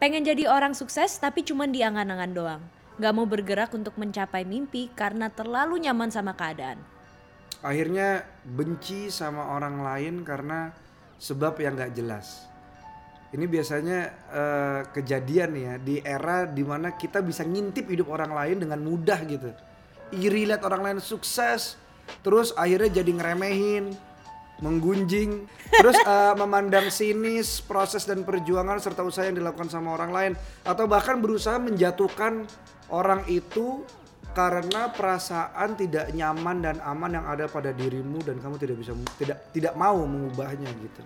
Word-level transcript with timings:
Pengen 0.00 0.24
jadi 0.24 0.48
orang 0.48 0.72
sukses 0.72 1.20
tapi 1.20 1.44
cuman 1.44 1.68
di 1.76 1.84
angan-angan 1.84 2.32
doang. 2.32 2.62
Gak 2.96 3.12
mau 3.12 3.28
bergerak 3.28 3.68
untuk 3.76 4.00
mencapai 4.00 4.48
mimpi 4.48 4.88
karena 4.96 5.28
terlalu 5.28 5.76
nyaman 5.76 6.08
sama 6.08 6.32
keadaan. 6.32 6.80
Akhirnya 7.60 8.24
benci 8.48 9.12
sama 9.12 9.52
orang 9.52 9.84
lain 9.84 10.24
karena 10.24 10.72
sebab 11.20 11.60
yang 11.60 11.76
gak 11.76 11.92
jelas. 11.92 12.48
Ini 13.36 13.44
biasanya 13.44 13.98
eh, 14.32 14.80
kejadian 14.88 15.50
ya 15.52 15.74
di 15.76 16.00
era 16.00 16.48
di 16.48 16.64
mana 16.64 16.96
kita 16.96 17.20
bisa 17.20 17.44
ngintip 17.44 17.84
hidup 17.92 18.08
orang 18.08 18.32
lain 18.32 18.56
dengan 18.56 18.80
mudah 18.80 19.20
gitu. 19.28 19.52
Iri 20.16 20.48
lihat 20.48 20.64
orang 20.64 20.80
lain 20.80 20.98
sukses, 21.04 21.76
terus 22.24 22.56
akhirnya 22.56 23.04
jadi 23.04 23.12
ngeremehin, 23.20 23.92
menggunjing, 24.60 25.44
terus 25.68 25.96
eh, 26.14 26.34
memandang 26.36 26.88
sinis 26.88 27.60
proses 27.60 28.06
dan 28.06 28.24
perjuangan 28.24 28.80
serta 28.80 29.04
usaha 29.04 29.26
yang 29.26 29.36
dilakukan 29.36 29.68
sama 29.68 29.96
orang 29.96 30.12
lain, 30.12 30.32
atau 30.64 30.84
bahkan 30.88 31.18
berusaha 31.20 31.58
menjatuhkan 31.60 32.48
orang 32.92 33.24
itu 33.28 33.84
karena 34.30 34.94
perasaan 34.94 35.74
tidak 35.74 36.14
nyaman 36.14 36.62
dan 36.62 36.76
aman 36.86 37.18
yang 37.18 37.26
ada 37.26 37.50
pada 37.50 37.74
dirimu 37.74 38.22
dan 38.22 38.38
kamu 38.38 38.62
tidak 38.62 38.76
bisa 38.78 38.94
tidak 39.18 39.38
tidak 39.50 39.74
mau 39.74 40.06
mengubahnya 40.06 40.70
gitu. 40.70 41.02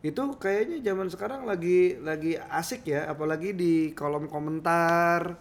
Itu 0.00 0.40
kayaknya 0.40 0.80
zaman 0.80 1.12
sekarang 1.12 1.44
lagi 1.44 2.00
lagi 2.00 2.40
asik 2.40 2.88
ya, 2.88 3.12
apalagi 3.12 3.52
di 3.52 3.92
kolom 3.92 4.26
komentar. 4.32 5.36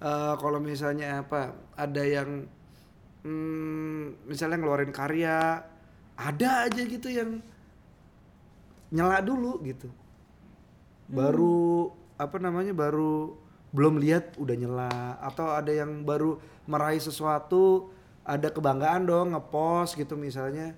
Eh, 0.00 0.34
kalau 0.40 0.56
misalnya 0.56 1.20
apa, 1.20 1.52
ada 1.76 2.00
yang 2.00 2.48
hmm, 3.24 4.24
misalnya 4.24 4.56
ngeluarin 4.56 4.92
karya, 4.92 5.60
ada 6.16 6.48
aja 6.64 6.82
gitu 6.88 7.12
yang 7.12 7.44
nyela 8.88 9.20
dulu 9.20 9.60
gitu. 9.68 9.92
Baru 11.12 11.92
apa 12.16 12.36
namanya 12.40 12.72
baru 12.72 13.36
belum 13.70 14.02
lihat 14.02 14.34
udah 14.36 14.56
nyela 14.58 15.20
atau 15.22 15.54
ada 15.54 15.70
yang 15.70 16.02
baru 16.02 16.36
meraih 16.66 16.98
sesuatu 16.98 17.94
ada 18.26 18.50
kebanggaan 18.50 19.06
dong 19.06 19.32
ngepost 19.32 19.94
gitu 19.94 20.18
misalnya 20.18 20.74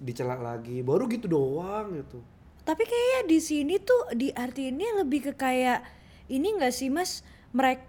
dicela 0.00 0.34
lagi 0.40 0.80
baru 0.80 1.04
gitu 1.06 1.28
doang 1.28 1.92
gitu 2.00 2.24
Tapi 2.64 2.84
kayaknya 2.84 3.20
di 3.28 3.38
sini 3.40 3.74
tuh 3.80 4.16
di 4.16 4.28
arti 4.32 4.72
ini 4.72 4.84
lebih 5.00 5.30
ke 5.30 5.32
kayak 5.36 5.84
ini 6.30 6.56
enggak 6.56 6.72
sih 6.72 6.88
Mas? 6.88 7.26
Mereka 7.50 7.82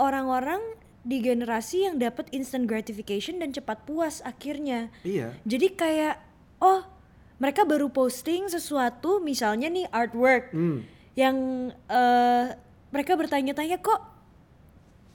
orang-orang 0.00 0.58
di 1.00 1.20
generasi 1.20 1.88
yang 1.88 1.96
dapat 2.00 2.28
instant 2.32 2.68
gratification 2.68 3.40
dan 3.40 3.52
cepat 3.52 3.84
puas 3.84 4.20
akhirnya. 4.24 4.92
iya 5.04 5.36
Jadi 5.44 5.72
kayak 5.76 6.20
oh, 6.60 6.84
mereka 7.40 7.64
baru 7.64 7.88
posting 7.88 8.48
sesuatu 8.52 9.20
misalnya 9.20 9.72
nih 9.72 9.88
artwork 9.88 10.52
hmm. 10.52 10.80
yang 11.16 11.36
eh, 11.88 12.44
mereka 12.92 13.16
bertanya-tanya 13.16 13.80
kok 13.80 14.00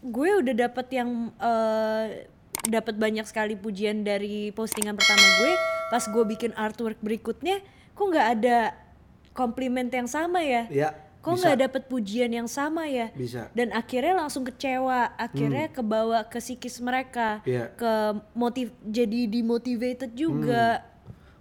gue 0.05 0.29
udah 0.41 0.55
dapat 0.57 0.87
yang 0.89 1.29
eh, 1.37 2.29
dapat 2.67 2.95
banyak 2.97 3.25
sekali 3.29 3.53
pujian 3.55 4.01
dari 4.05 4.49
postingan 4.51 4.97
pertama 4.97 5.25
gue. 5.41 5.53
Pas 5.93 6.03
gue 6.05 6.23
bikin 6.25 6.51
artwork 6.57 6.97
berikutnya 7.01 7.61
kok 7.93 8.05
nggak 8.09 8.27
ada 8.39 8.73
komplimen 9.31 9.87
yang 9.89 10.09
sama 10.09 10.41
ya? 10.41 10.65
Ya 10.69 11.05
kok 11.25 11.41
nggak 11.41 11.57
dapet 11.57 11.83
pujian 11.89 12.29
yang 12.29 12.45
sama 12.45 12.85
ya? 12.85 13.09
Bisa. 13.17 13.49
Dan 13.57 13.73
akhirnya 13.73 14.13
langsung 14.13 14.45
kecewa 14.45 15.17
akhirnya 15.17 15.73
kebawa 15.73 16.29
ke 16.29 16.37
psikis 16.37 16.77
mereka 16.85 17.41
Iya. 17.41 17.73
ke 17.73 18.21
motiv 18.37 18.69
jadi 18.85 19.25
demotivated 19.25 20.13
juga. 20.13 20.85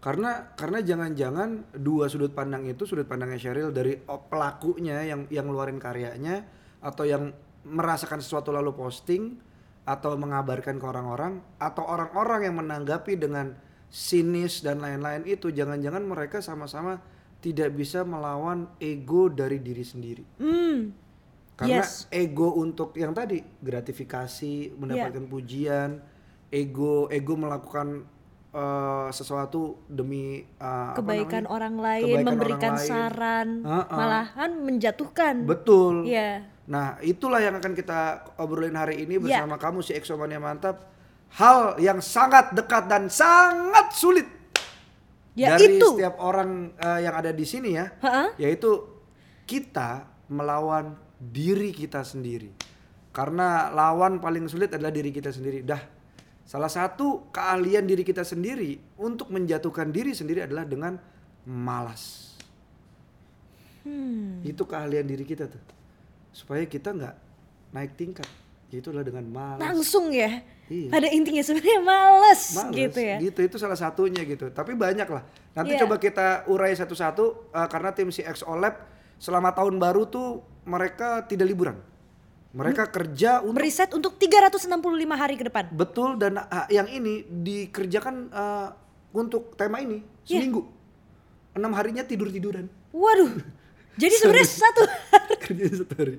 Karena 0.01 0.53
karena 0.57 0.81
jangan-jangan 0.81 1.77
dua 1.77 2.09
sudut 2.09 2.33
pandang 2.33 2.65
itu 2.65 2.89
sudut 2.89 3.05
pandangnya 3.05 3.41
Sheryl 3.41 3.73
dari 3.73 4.01
pelakunya 4.05 5.05
yang 5.05 5.29
yang 5.29 5.45
ngeluarin 5.49 5.77
karyanya 5.77 6.45
atau 6.81 7.05
yang 7.05 7.33
merasakan 7.65 8.21
sesuatu 8.21 8.53
lalu 8.53 8.73
posting 8.77 9.37
atau 9.84 10.17
mengabarkan 10.17 10.77
ke 10.77 10.84
orang-orang 10.84 11.45
atau 11.56 11.84
orang-orang 11.84 12.41
yang 12.43 12.56
menanggapi 12.56 13.15
dengan 13.15 13.53
sinis 13.87 14.59
dan 14.59 14.81
lain-lain 14.81 15.22
itu 15.25 15.49
jangan-jangan 15.49 16.03
mereka 16.03 16.41
sama-sama 16.41 16.99
tidak 17.39 17.71
bisa 17.71 18.00
melawan 18.00 18.67
ego 18.78 19.28
dari 19.28 19.61
diri 19.61 19.84
sendiri 19.84 20.25
hmm 20.37 20.81
karena 21.55 21.87
Yes. 21.87 22.11
ego 22.11 22.50
untuk 22.53 22.91
yang 22.95 23.12
tadi 23.12 23.39
gratifikasi 23.39 24.75
mendapatkan 24.75 25.22
pujian 25.25 26.03
ego 26.49 27.06
ego 27.09 27.34
melakukan 27.34 28.03
eh, 28.51 29.09
sesuatu 29.11 29.78
demi 29.87 30.43
apa 30.56 30.97
kebaikan 30.97 31.43
namanya? 31.43 31.53
orang 31.53 31.75
lain 31.77 32.05
Kebaikan 32.09 32.27
memberikan 32.27 32.72
orang 32.72 32.75
lain. 32.77 32.89
saran 32.89 33.49
Ha-ha. 33.62 33.93
malahan 33.93 34.51
menjatuhkan 34.59 35.34
betul 35.45 35.95
Iya. 36.05 36.43
Nah 36.65 36.97
itulah 37.05 37.39
yang 37.39 37.61
akan 37.61 37.77
kita 37.77 38.25
obrolin 38.41 38.73
hari 38.73 39.05
ini 39.05 39.21
Ya. 39.21 39.45
bersama 39.45 39.61
kamu 39.61 39.85
si 39.85 39.93
Exomania 39.93 40.41
mantap. 40.41 40.81
Hal 41.35 41.77
yang 41.83 41.99
sangat 41.99 42.55
dekat 42.55 42.87
dan 42.87 43.11
sangat 43.11 43.91
sulit. 43.93 44.25
Ya 45.35 45.59
dari 45.59 45.77
itu. 45.77 45.99
setiap 45.99 46.15
orang 46.23 46.71
eh, 46.79 47.01
yang 47.05 47.15
ada 47.19 47.35
di 47.35 47.43
sini 47.43 47.75
ya. 47.75 47.91
Ha-ha. 48.01 48.33
yaitu 48.39 48.87
kita 49.45 50.07
melawan 50.31 50.95
diri 51.19 51.75
kita 51.75 52.01
sendiri. 52.01 52.55
Karena 53.11 53.69
lawan 53.71 54.23
paling 54.23 54.47
sulit 54.47 54.71
adalah 54.73 54.95
diri 54.95 55.11
kita 55.11 55.35
sendiri. 55.35 55.67
Dah 55.67 55.83
salah 56.45 56.69
satu 56.69 57.29
keahlian 57.33 57.83
diri 57.85 58.05
kita 58.05 58.21
sendiri 58.23 58.77
untuk 59.01 59.33
menjatuhkan 59.33 59.89
diri 59.91 60.13
sendiri 60.13 60.45
adalah 60.45 60.65
dengan 60.65 60.97
malas. 61.45 62.33
Hmm. 63.85 64.41
itu 64.41 64.65
keahlian 64.65 65.05
diri 65.05 65.29
kita 65.29 65.45
tuh 65.45 65.61
supaya 66.34 66.67
kita 66.67 66.91
nggak 66.91 67.15
naik 67.71 67.95
tingkat 67.95 68.27
itu 68.69 68.91
adalah 68.91 69.06
dengan 69.06 69.22
malas 69.25 69.62
langsung 69.62 70.11
ya 70.11 70.43
Iya. 70.65 70.89
pada 70.91 71.06
intinya 71.06 71.39
sebenarnya 71.39 71.78
males, 71.78 72.43
Males, 72.56 72.72
gitu 72.72 72.99
ya 72.99 73.17
Gitu 73.21 73.41
itu 73.45 73.56
salah 73.61 73.77
satunya 73.77 74.25
gitu. 74.25 74.49
Tapi 74.49 74.72
banyak 74.72 75.05
lah. 75.05 75.21
Nanti 75.53 75.77
Iya. 75.77 75.84
coba 75.84 76.00
kita 76.00 76.49
urai 76.49 76.72
satu-satu 76.72 77.53
uh, 77.53 77.69
karena 77.69 77.93
tim 77.93 78.09
si 78.09 78.25
XO 78.25 78.56
Lab 78.56 78.81
selama 79.21 79.53
tahun 79.53 79.77
baru 79.77 80.09
tuh 80.09 80.41
mereka 80.65 81.21
tidak 81.22 81.47
liburan. 81.47 81.77
Mereka 82.56 82.89
kerja 82.89 83.45
untuk 83.45 83.61
Meriset 83.61 83.93
untuk 83.93 84.16
365 84.16 84.65
hari 85.12 85.37
ke 85.37 85.45
depan. 85.45 85.69
betul 85.69 86.16
dan 86.16 86.41
uh, 86.41 86.65
yang 86.66 86.89
ini 86.89 87.28
dikerjakan 87.28 88.33
uh, 88.33 88.72
untuk 89.12 89.53
tema 89.55 89.78
ini 89.78 90.01
Iya. 90.25 90.41
seminggu. 90.41 90.65
Enam 91.53 91.77
harinya 91.77 92.03
tidur 92.03 92.33
tiduran. 92.33 92.72
Waduh. 92.89 93.37
Jadi 93.94 94.15
sebenarnya 94.16 94.49
satu 94.49 94.82
Kerja 95.44 95.65
satu 95.77 95.94
hari. 95.94 96.16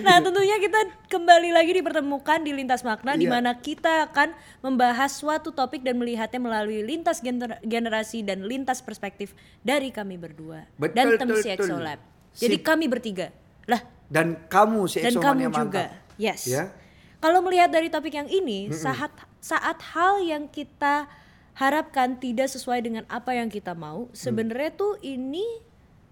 Nah 0.00 0.18
tentunya 0.18 0.56
kita 0.56 0.80
kembali 1.06 1.50
lagi 1.50 1.72
dipertemukan 1.74 2.40
di 2.40 2.52
Lintas 2.52 2.80
Makna 2.80 3.12
di 3.12 3.26
Iya. 3.26 3.32
mana 3.34 3.50
kita 3.54 4.08
akan 4.08 4.32
membahas 4.60 5.12
suatu 5.12 5.50
topik 5.50 5.80
dan 5.80 5.96
melihatnya 5.96 6.38
melalui 6.38 6.80
lintas 6.80 7.20
gener- 7.20 7.60
generasi 7.60 8.22
dan 8.22 8.42
lintas 8.42 8.80
perspektif 8.80 9.36
dari 9.60 9.90
kami 9.90 10.16
berdua 10.16 10.64
Betul, 10.74 10.94
dan 10.94 11.06
tim 11.14 11.28
betul, 11.28 11.42
CXO 11.42 11.62
betul. 11.68 11.80
Lab. 11.82 12.00
Jadi 12.32 12.56
Sip. 12.56 12.64
kami 12.64 12.84
bertiga. 12.86 13.28
Lah, 13.66 13.80
Dan 14.06 14.26
kamu 14.46 14.80
si 14.86 14.98
dan 14.98 15.14
kamu 15.14 15.50
juga. 15.50 15.58
mantap. 15.60 15.90
Yes. 16.16 16.46
Ya. 16.46 16.72
Kalau 17.18 17.44
melihat 17.44 17.68
dari 17.68 17.86
topik 17.86 18.12
yang 18.12 18.26
ini, 18.26 18.72
saat 18.72 19.12
saat 19.38 19.76
hal 19.92 20.18
yang 20.20 20.48
kita 20.48 21.04
harapkan 21.52 22.16
tidak 22.16 22.48
sesuai 22.48 22.80
dengan 22.80 23.04
apa 23.06 23.36
yang 23.36 23.46
kita 23.46 23.74
mau, 23.74 24.08
sebenarnya 24.10 24.72
tuh 24.72 24.96
ini 25.00 25.44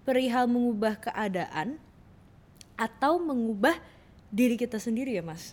perihal 0.09 0.49
mengubah 0.49 0.97
keadaan 0.97 1.77
atau 2.81 3.21
mengubah 3.21 3.77
diri 4.33 4.57
kita 4.57 4.81
sendiri 4.81 5.13
ya, 5.13 5.21
Mas? 5.21 5.53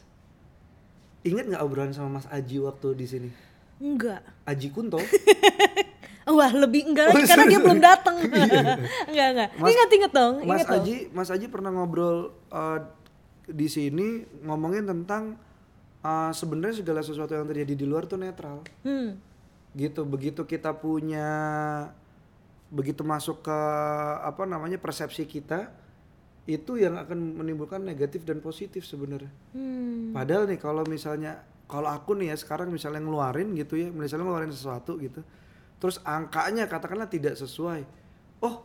Ingat 1.27 1.51
nggak 1.51 1.63
obrolan 1.67 1.91
sama 1.91 2.23
Mas 2.23 2.27
Aji 2.31 2.63
waktu 2.63 2.87
di 2.95 3.03
sini? 3.03 3.29
Enggak. 3.83 4.23
Aji 4.47 4.71
Kunto. 4.71 4.95
Wah, 6.39 6.51
lebih 6.55 6.87
enggak 6.87 7.11
lagi 7.11 7.21
Oh, 7.21 7.27
karena 7.27 7.45
dia 7.51 7.59
belum 7.59 7.81
datang. 7.83 8.15
enggak, 9.11 9.27
enggak. 9.35 9.49
Mas- 9.59 9.73
ingat 9.75 9.89
ingat 9.91 10.11
dong, 10.15 10.33
Mas 10.47 10.63
ingat 10.63 10.67
dong. 10.71 10.83
Aji, 10.87 10.95
Mas 11.11 11.29
Aji 11.35 11.45
pernah 11.51 11.75
ngobrol 11.75 12.31
uh, 12.47 12.79
di 13.45 13.67
sini 13.67 14.23
ngomongin 14.41 14.87
tentang 14.87 15.35
uh, 15.99 16.31
sebenarnya 16.31 16.79
segala 16.79 17.03
sesuatu 17.03 17.35
yang 17.35 17.45
terjadi 17.45 17.75
di 17.75 17.85
luar 17.85 18.07
tuh 18.07 18.17
netral. 18.17 18.63
Hmm. 18.87 19.19
Gitu, 19.75 20.07
begitu 20.07 20.47
kita 20.47 20.71
punya 20.71 21.27
begitu 22.73 23.05
masuk 23.05 23.45
ke 23.45 23.59
apa 24.25 24.43
namanya 24.49 24.81
persepsi 24.81 25.29
kita 25.29 25.69
itu 26.45 26.77
yang 26.77 26.97
akan 26.97 27.41
menimbulkan 27.41 27.81
negatif 27.81 28.21
dan 28.21 28.41
positif 28.41 28.85
sebenarnya. 28.85 29.33
Hmm. 29.53 30.13
Padahal 30.13 30.45
nih 30.45 30.61
kalau 30.61 30.85
misalnya 30.85 31.41
kalau 31.65 31.89
aku 31.89 32.13
nih 32.13 32.33
ya 32.33 32.37
sekarang 32.37 32.69
misalnya 32.69 33.01
ngeluarin 33.01 33.57
gitu 33.57 33.77
ya, 33.77 33.89
misalnya 33.89 34.29
ngeluarin 34.29 34.53
sesuatu 34.53 35.01
gitu. 35.01 35.25
Terus 35.81 35.97
angkanya 36.05 36.69
katakanlah 36.69 37.09
tidak 37.09 37.33
sesuai. 37.33 37.81
Oh, 38.45 38.61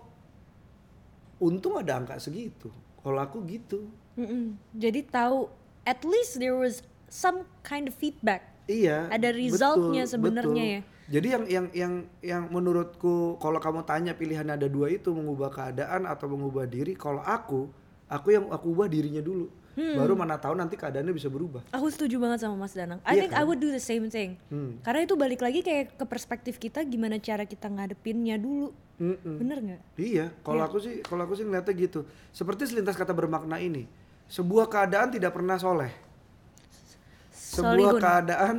untung 1.40 1.80
ada 1.80 1.96
angka 1.96 2.20
segitu 2.20 2.68
kalau 3.00 3.18
aku 3.18 3.40
gitu 3.48 3.88
Mm-mm. 4.20 4.58
Jadi 4.76 5.00
tahu 5.08 5.48
at 5.88 6.04
least 6.04 6.36
there 6.36 6.52
was 6.52 6.84
some 7.08 7.48
kind 7.64 7.88
of 7.88 7.96
feedback. 7.96 8.44
iya 8.68 9.08
Ada 9.08 9.32
resultnya 9.32 10.04
sebenarnya 10.04 10.64
ya. 10.78 10.80
Jadi 11.10 11.26
yang 11.34 11.44
yang 11.44 11.66
yang 11.74 11.92
yang 12.22 12.42
menurutku 12.46 13.34
kalau 13.36 13.58
kamu 13.58 13.82
tanya 13.82 14.14
pilihan 14.14 14.46
ada 14.46 14.64
dua 14.64 14.86
itu 14.88 15.10
mengubah 15.10 15.50
keadaan 15.50 16.06
atau 16.06 16.30
mengubah 16.30 16.64
diri 16.64 16.94
kalau 16.94 17.18
aku 17.18 17.66
aku 18.06 18.28
yang 18.30 18.46
aku 18.48 18.66
ubah 18.70 18.86
dirinya 18.86 19.20
dulu 19.20 19.50
Hmm. 19.70 19.94
baru 19.94 20.18
mana 20.18 20.34
tahu 20.34 20.58
nanti 20.58 20.74
keadaannya 20.74 21.14
bisa 21.14 21.30
berubah 21.30 21.62
Aku 21.70 21.86
setuju 21.86 22.18
banget 22.18 22.42
sama 22.42 22.58
Mas 22.58 22.74
Danang. 22.74 22.98
I 23.06 23.14
Iya 23.14 23.20
think 23.22 23.32
I 23.32 23.38
kan? 23.38 23.46
would 23.46 23.62
do 23.62 23.70
the 23.70 23.78
same 23.78 24.10
thing. 24.10 24.34
Hmm. 24.50 24.82
Karena 24.82 25.06
itu 25.06 25.14
balik 25.14 25.38
lagi 25.38 25.62
kayak 25.62 25.94
ke 25.94 26.04
perspektif 26.10 26.58
kita 26.58 26.82
gimana 26.82 27.22
cara 27.22 27.46
kita 27.46 27.70
ngadepinnya 27.70 28.34
dulu. 28.34 28.74
Mm-mm. 28.98 29.38
Bener 29.38 29.58
nggak? 29.62 29.80
Iya, 29.94 30.34
kalau 30.42 30.66
aku 30.66 30.82
sih 30.82 30.98
kalau 31.06 31.22
aku 31.22 31.38
sih 31.38 31.46
ngeliatnya 31.46 31.70
gitu. 31.78 32.02
Seperti 32.34 32.66
selintas 32.66 32.98
kata 32.98 33.14
bermakna 33.14 33.62
ini. 33.62 33.86
Sebuah 34.26 34.66
keadaan 34.66 35.14
tidak 35.14 35.38
pernah 35.38 35.54
soleh. 35.54 35.94
Sebuah 37.30 37.94
Solihun. 37.94 38.02
keadaan 38.02 38.56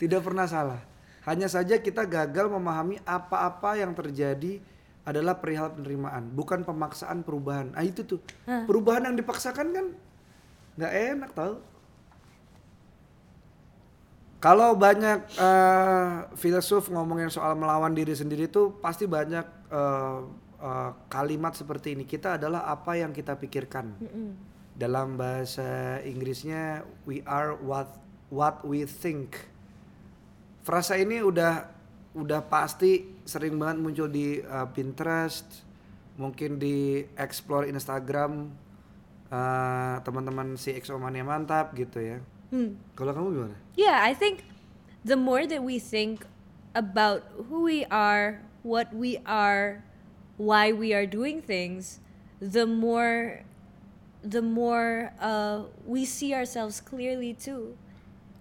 tidak 0.00 0.20
pernah 0.24 0.48
salah. 0.48 0.80
Hanya 1.22 1.46
saja 1.46 1.78
kita 1.78 2.02
gagal 2.02 2.50
memahami 2.50 2.98
apa-apa 3.06 3.78
yang 3.78 3.94
terjadi 3.94 4.58
adalah 5.02 5.38
perihal 5.38 5.74
penerimaan, 5.74 6.30
bukan 6.30 6.62
pemaksaan 6.62 7.26
perubahan. 7.26 7.74
Ah 7.74 7.82
itu 7.82 8.06
tuh. 8.06 8.20
Perubahan 8.66 9.06
yang 9.10 9.18
dipaksakan 9.18 9.66
kan 9.74 9.86
nggak 10.78 10.92
enak 11.14 11.30
tau. 11.34 11.58
Kalau 14.42 14.74
banyak 14.74 15.22
eh, 15.38 16.14
filsuf 16.34 16.90
ngomongin 16.90 17.30
soal 17.30 17.54
melawan 17.54 17.94
diri 17.94 18.10
sendiri 18.10 18.50
itu 18.50 18.74
pasti 18.82 19.06
banyak 19.06 19.46
eh, 19.70 20.20
eh, 20.58 20.90
kalimat 21.06 21.54
seperti 21.54 21.94
ini. 21.94 22.02
Kita 22.02 22.34
adalah 22.38 22.66
apa 22.66 22.98
yang 22.98 23.14
kita 23.14 23.38
pikirkan. 23.38 23.94
Dalam 24.74 25.14
bahasa 25.14 26.02
Inggrisnya 26.02 26.82
we 27.06 27.22
are 27.22 27.54
what 27.62 28.02
what 28.34 28.66
we 28.66 28.82
think. 28.82 29.51
Frasa 30.62 30.94
ini 30.94 31.18
udah 31.18 31.66
udah 32.14 32.40
pasti 32.46 33.02
sering 33.26 33.58
banget 33.58 33.78
muncul 33.82 34.06
di 34.06 34.38
eh, 34.38 34.66
Pinterest, 34.70 35.66
mungkin 36.14 36.60
di 36.60 37.02
explore 37.18 37.66
Instagram 37.66 38.50
eh, 39.26 39.96
teman-teman 40.06 40.54
si 40.54 40.70
EXO 40.70 41.02
Mania 41.02 41.26
mantap 41.26 41.74
gitu 41.74 41.98
ya. 41.98 42.18
Hmm. 42.52 42.76
Kalau 42.94 43.16
kamu 43.16 43.28
gimana? 43.32 43.56
Yeah, 43.74 44.04
I 44.04 44.12
think 44.12 44.44
the 45.02 45.16
more 45.16 45.48
that 45.48 45.64
we 45.64 45.80
think 45.80 46.28
about 46.76 47.24
who 47.48 47.64
we 47.64 47.88
are, 47.88 48.44
what 48.62 48.92
we 48.92 49.18
are, 49.24 49.82
why 50.36 50.70
we 50.70 50.92
are 50.92 51.08
doing 51.08 51.40
things, 51.40 51.98
the 52.38 52.68
more 52.68 53.42
the 54.22 54.42
more 54.42 55.10
uh, 55.18 55.66
we 55.88 56.04
see 56.04 56.36
ourselves 56.36 56.78
clearly 56.78 57.34
too. 57.34 57.74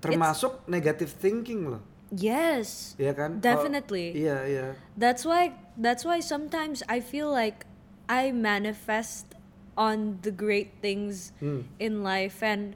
Termasuk 0.02 0.66
negative 0.70 1.14
thinking 1.14 1.70
loh, 1.70 1.82
Yes. 2.12 3.00
ya 3.00 3.16
kan? 3.16 3.40
Definitely. 3.40 4.12
iya 4.14 4.44
iya. 4.44 4.68
That's 5.00 5.24
why 5.24 5.56
that's 5.80 6.04
why 6.04 6.20
sometimes 6.20 6.84
I 6.92 7.00
feel 7.00 7.32
like 7.32 7.64
I 8.06 8.36
manifest 8.36 9.32
on 9.80 10.20
the 10.20 10.36
great 10.36 10.84
things 10.84 11.32
Hmm. 11.40 11.64
in 11.80 12.04
life 12.04 12.44
and 12.44 12.76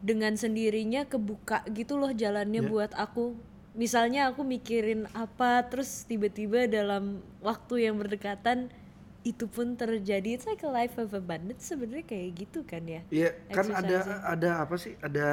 dengan 0.00 0.38
sendirinya 0.38 1.04
kebuka 1.04 1.66
gitu 1.74 1.98
loh 1.98 2.14
jalannya 2.14 2.62
Ya. 2.62 2.70
buat 2.70 2.94
aku. 2.94 3.34
Misalnya 3.74 4.30
aku 4.30 4.46
mikirin 4.46 5.10
apa 5.12 5.66
terus 5.66 6.06
tiba-tiba 6.06 6.70
dalam 6.70 7.20
waktu 7.42 7.90
yang 7.90 7.98
berdekatan 7.98 8.70
itu 9.20 9.44
pun 9.44 9.76
terjadi. 9.76 10.32
It's 10.32 10.48
like 10.48 10.62
a 10.62 10.70
life 10.70 10.96
of 10.96 11.12
abundance 11.12 11.68
sebenarnya 11.68 12.06
kayak 12.06 12.28
gitu 12.38 12.62
kan 12.64 12.86
ya. 12.86 13.02
Iya, 13.12 13.34
kan 13.52 13.66
ada 13.68 13.98
ada 14.24 14.50
apa 14.64 14.74
sih? 14.78 14.96
Ada 15.02 15.26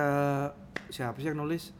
siapa 0.89 1.22
sih 1.22 1.30
yang 1.31 1.39
nulis? 1.39 1.72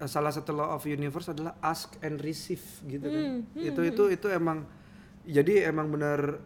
Salah 0.00 0.30
satu 0.30 0.54
law 0.54 0.78
of 0.78 0.86
universe 0.86 1.26
adalah 1.26 1.58
ask 1.58 1.98
and 2.00 2.22
receive 2.22 2.62
gitu 2.86 3.02
kan. 3.02 3.42
Hmm, 3.42 3.58
itu 3.58 3.80
itu 3.82 4.02
itu 4.14 4.26
emang 4.30 4.62
jadi 5.26 5.66
emang 5.68 5.90
benar 5.90 6.38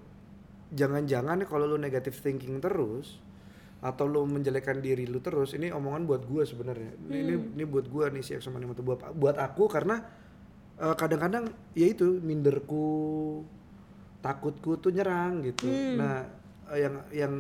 jangan-jangan 0.73 1.45
kalau 1.45 1.69
lu 1.69 1.77
negative 1.77 2.17
thinking 2.17 2.57
terus 2.59 3.21
atau 3.83 4.07
lu 4.07 4.25
menjelekkan 4.25 4.79
diri 4.79 5.05
lu 5.05 5.21
terus 5.21 5.53
ini 5.53 5.69
omongan 5.69 6.07
buat 6.07 6.23
gua 6.25 6.47
sebenarnya 6.47 6.97
ini, 7.03 7.17
ini 7.19 7.35
Hmm. 7.37 7.55
ini 7.59 7.65
buat 7.67 7.87
gua 7.91 8.09
nih 8.09 8.23
si 8.23 8.33
Mani 8.49 8.65
Moto. 8.65 8.81
buat 8.81 9.11
buat 9.13 9.37
aku 9.37 9.69
karena 9.69 10.01
eh, 10.79 10.95
kadang-kadang 10.97 11.51
ya 11.75 11.87
itu 11.91 12.23
minderku 12.25 12.87
takutku 14.23 14.79
tuh 14.79 14.95
nyerang 14.95 15.43
gitu 15.45 15.67
Hmm. 15.67 15.99
nah 15.99 16.25
eh, 16.73 16.79
yang 16.81 16.95
yang 17.13 17.33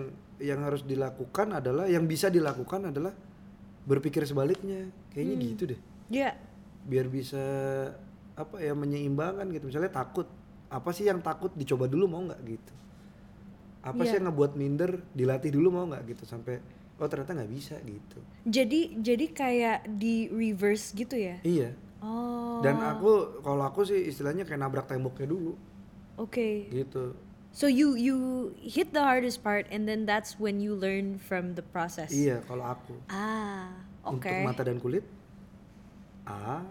yang 0.43 0.61
harus 0.67 0.83
dilakukan 0.83 1.55
adalah 1.55 1.87
yang 1.87 2.05
bisa 2.05 2.27
dilakukan 2.27 2.91
adalah 2.91 3.15
berpikir 3.87 4.27
sebaliknya 4.27 4.91
kayaknya 5.15 5.37
Hmm. 5.39 5.45
gitu 5.55 5.63
deh 5.73 5.81
Ya. 6.13 6.37
biar 6.83 7.09
bisa 7.09 7.41
apa 8.35 8.59
ya 8.59 8.75
menyeimbangkan 8.75 9.49
gitu 9.49 9.65
misalnya 9.67 9.89
takut 9.89 10.29
apa 10.67 10.91
sih 10.91 11.05
yang 11.05 11.21
takut 11.21 11.49
dicoba 11.53 11.87
dulu 11.87 12.05
mau 12.07 12.21
nggak 12.23 12.41
gitu 12.45 12.73
apa 13.83 14.03
sih 14.03 14.09
Iya. 14.09 14.17
yang 14.19 14.25
ngebuat 14.29 14.53
minder 14.55 14.91
dilatih 15.11 15.51
dulu 15.51 15.69
mau 15.71 15.85
nggak 15.87 16.05
gitu 16.07 16.25
sampai 16.25 16.61
oh 16.97 17.07
ternyata 17.07 17.35
nggak 17.35 17.51
bisa 17.51 17.75
gitu 17.81 18.19
Jadi 18.45 19.01
jadi 19.01 19.27
kayak 19.29 19.79
di 19.91 20.29
reverse 20.29 20.93
gitu 20.93 21.15
ya. 21.15 21.41
iya 21.43 21.73
Oh. 21.99 22.59
dan 22.61 22.77
aku 22.79 23.39
kalau 23.41 23.63
aku 23.63 23.83
sih 23.83 24.05
istilahnya 24.05 24.43
kayak 24.43 24.59
nabrak 24.61 24.87
temboknya 24.87 25.27
dulu 25.29 25.55
Oke. 26.15 26.67
gitu 26.69 27.15
So 27.53 27.69
you 27.69 27.95
you 27.95 28.17
hit 28.57 28.91
the 28.91 29.01
hardest 29.01 29.39
part 29.39 29.69
and 29.69 29.85
then 29.85 30.03
that's 30.03 30.35
when 30.35 30.57
you 30.57 30.73
learn 30.73 31.15
from 31.17 31.53
the 31.53 31.61
process. 31.63 32.09
iya 32.09 32.41
kalau 32.43 32.65
aku 32.67 32.97
Ah, 33.07 33.71
oke. 34.03 34.19
untuk 34.19 34.35
mata 34.41 34.63
dan 34.63 34.79
kulit 34.79 35.05
ah 36.27 36.63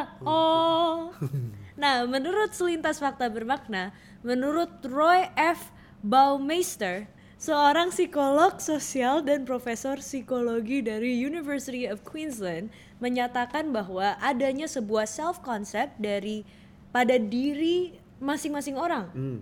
Ah, 0.00 0.16
oh. 0.24 1.12
nah, 1.82 2.08
menurut 2.08 2.56
selintas 2.56 2.96
fakta 2.96 3.28
bermakna, 3.28 3.92
menurut 4.24 4.80
Roy 4.88 5.28
F. 5.36 5.68
Baumeister, 6.00 7.04
seorang 7.36 7.92
psikolog 7.92 8.56
sosial 8.56 9.20
dan 9.20 9.44
profesor 9.44 10.00
psikologi 10.00 10.80
dari 10.80 11.20
University 11.20 11.84
of 11.84 12.00
Queensland, 12.00 12.72
menyatakan 12.96 13.68
bahwa 13.76 14.16
adanya 14.24 14.64
sebuah 14.64 15.04
self 15.04 15.44
concept 15.44 16.00
dari 16.00 16.48
pada 16.88 17.20
diri 17.20 18.00
masing-masing 18.20 18.76
orang 18.76 19.08
hmm. 19.16 19.38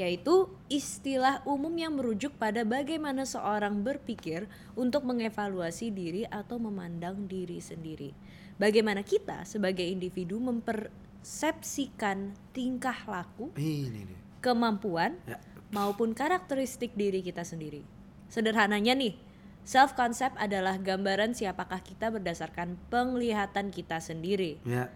Yaitu 0.00 0.48
istilah 0.72 1.44
umum 1.44 1.76
yang 1.76 1.92
merujuk 1.92 2.32
pada 2.40 2.64
bagaimana 2.64 3.28
seorang 3.28 3.84
berpikir 3.84 4.48
untuk 4.72 5.04
mengevaluasi 5.04 5.92
diri 5.92 6.24
atau 6.32 6.56
memandang 6.56 7.28
diri 7.28 7.60
sendiri. 7.60 8.16
Bagaimana 8.56 9.04
kita 9.04 9.44
sebagai 9.44 9.84
individu 9.84 10.40
mempersepsikan 10.40 12.32
tingkah 12.56 12.96
laku, 13.04 13.52
ini 13.60 14.08
nih 14.08 14.18
kemampuan, 14.40 15.20
ya 15.28 15.36
maupun 15.70 16.12
karakteristik 16.12 16.94
diri 16.98 17.22
kita 17.22 17.46
sendiri. 17.46 17.86
Sederhananya 18.30 18.94
nih, 18.94 19.14
self 19.62 19.94
concept 19.94 20.38
adalah 20.38 20.78
gambaran 20.78 21.34
siapakah 21.34 21.82
kita 21.82 22.10
berdasarkan 22.10 22.78
penglihatan 22.90 23.70
kita 23.70 24.02
sendiri. 24.02 24.58
ya 24.66 24.90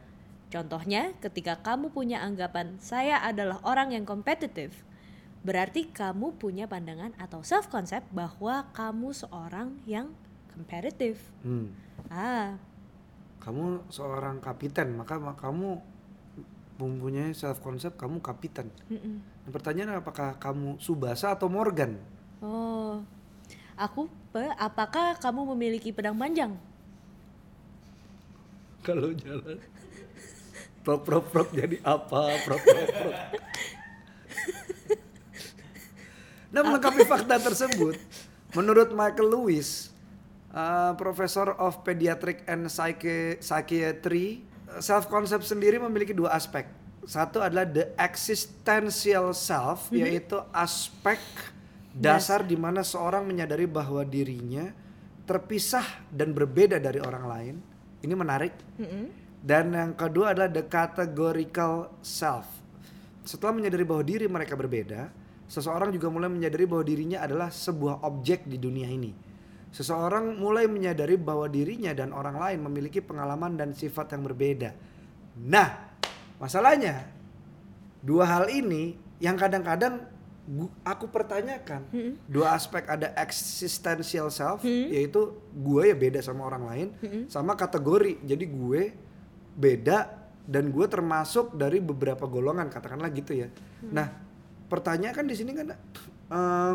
Contohnya, 0.55 1.11
ketika 1.19 1.59
kamu 1.59 1.91
punya 1.91 2.23
anggapan 2.23 2.79
saya 2.79 3.19
adalah 3.27 3.59
orang 3.67 3.91
yang 3.91 4.07
kompetitif, 4.07 4.87
berarti 5.45 5.93
kamu 5.93 6.41
punya 6.41 6.65
pandangan 6.65 7.13
atau 7.21 7.45
self 7.45 7.69
concept 7.69 8.09
bahwa 8.17 8.65
kamu 8.73 9.13
seorang 9.13 9.77
yang 9.85 10.09
kompetitif. 10.57 11.21
hmm. 11.45 11.69
Ah, 12.09 12.57
kamu 13.45 13.85
seorang 13.93 14.41
kapiten 14.41 14.97
maka 14.97 15.21
ma- 15.21 15.37
kamu 15.37 15.77
mempunyai 16.81 17.37
self 17.37 17.61
concept 17.61 18.01
kamu 18.01 18.19
kapitan 18.25 18.73
mm-mm. 18.89 19.21
Nah, 19.45 19.51
pertanyaan 19.53 20.01
apakah 20.01 20.41
kamu 20.41 20.81
Subasa 20.81 21.37
atau 21.37 21.53
Morgan 21.53 22.01
oh, 22.41 23.05
aku 23.77 24.09
pe- 24.33 24.57
apakah 24.57 25.21
kamu 25.21 25.53
memiliki 25.55 25.93
pedang 25.93 26.17
panjang? 26.17 26.57
kalau 28.87 29.13
jalan 29.13 29.61
prok 30.85 31.01
prok 31.05 31.25
prok 31.29 31.49
jadi 31.53 31.77
apa 31.85 32.41
prok 32.49 32.63
prok 32.65 32.89
prok 32.91 33.17
nah 36.55 36.63
melengkapi 36.63 37.03
fakta 37.03 37.43
tersebut 37.43 37.99
menurut 38.55 38.95
Michael 38.95 39.27
Lewis 39.35 39.91
uh, 40.55 40.95
profesor 40.95 41.51
of 41.59 41.83
pediatric 41.83 42.47
and 42.47 42.71
Psychi- 42.71 43.43
psychiatry 43.43 44.47
self 44.79 45.11
concept 45.11 45.47
sendiri 45.47 45.79
memiliki 45.79 46.15
dua 46.15 46.35
aspek. 46.35 46.67
Satu 47.05 47.45
adalah 47.45 47.69
the 47.69 47.93
existential 48.01 49.37
self 49.37 49.93
yaitu 49.93 50.41
aspek 50.55 51.21
dasar 51.93 52.43
di 52.43 52.57
mana 52.57 52.81
seorang 52.81 53.29
menyadari 53.29 53.69
bahwa 53.69 54.01
dirinya 54.03 54.73
terpisah 55.29 55.85
dan 56.09 56.33
berbeda 56.33 56.81
dari 56.81 56.99
orang 56.99 57.25
lain. 57.29 57.55
Ini 58.01 58.15
menarik. 58.17 58.55
Mm-mm. 58.81 59.05
dan 59.45 59.77
yang 59.77 59.93
kedua 59.93 60.33
adalah 60.33 60.49
the 60.49 60.65
categorical 60.65 61.93
self. 62.01 62.49
Setelah 63.29 63.53
menyadari 63.53 63.85
bahwa 63.85 64.01
diri 64.01 64.25
mereka 64.25 64.57
berbeda, 64.57 65.13
seseorang 65.55 65.95
juga 65.95 66.11
mulai 66.11 66.27
menyadari 66.27 66.67
bahwa 66.67 66.83
dirinya 66.83 67.23
adalah 67.23 67.55
sebuah 67.55 68.03
objek 68.03 68.51
di 68.51 68.59
dunia 68.59 68.91
ini. 68.91 69.15
Seseorang 69.71 70.35
mulai 70.35 70.67
menyadari 70.67 71.15
bahwa 71.15 71.47
dirinya 71.47 71.95
dan 71.95 72.11
orang 72.11 72.39
lain 72.39 72.59
memiliki 72.67 72.99
pengalaman 72.99 73.55
dan 73.55 73.71
sifat 73.71 74.19
yang 74.19 74.27
berbeda. 74.27 74.75
Nah, 75.39 75.95
masalahnya 76.43 77.07
dua 78.03 78.27
hal 78.27 78.51
ini 78.51 78.99
yang 79.23 79.39
kadang-kadang 79.39 80.11
aku 80.83 81.11
pertanyakan. 81.11 81.91
Dua 82.27 82.55
aspek 82.55 82.87
ada 82.87 83.15
existential 83.19 84.31
self 84.31 84.63
yaitu 84.67 85.39
gue 85.55 85.83
ya 85.91 85.97
beda 85.99 86.19
sama 86.23 86.47
orang 86.51 86.65
lain 86.67 86.89
sama 87.31 87.55
kategori. 87.55 88.23
Jadi 88.27 88.45
gue 88.47 88.83
beda 89.55 90.23
dan 90.45 90.71
gue 90.71 90.87
termasuk 90.87 91.57
dari 91.57 91.83
beberapa 91.83 92.31
golongan 92.31 92.71
katakanlah 92.71 93.11
gitu 93.11 93.43
ya. 93.43 93.49
Nah, 93.91 94.07
pertanyaan 94.69 95.15
kan 95.15 95.27
di 95.29 95.37
sini 95.37 95.53
kan 95.53 95.73
eh, 95.75 96.75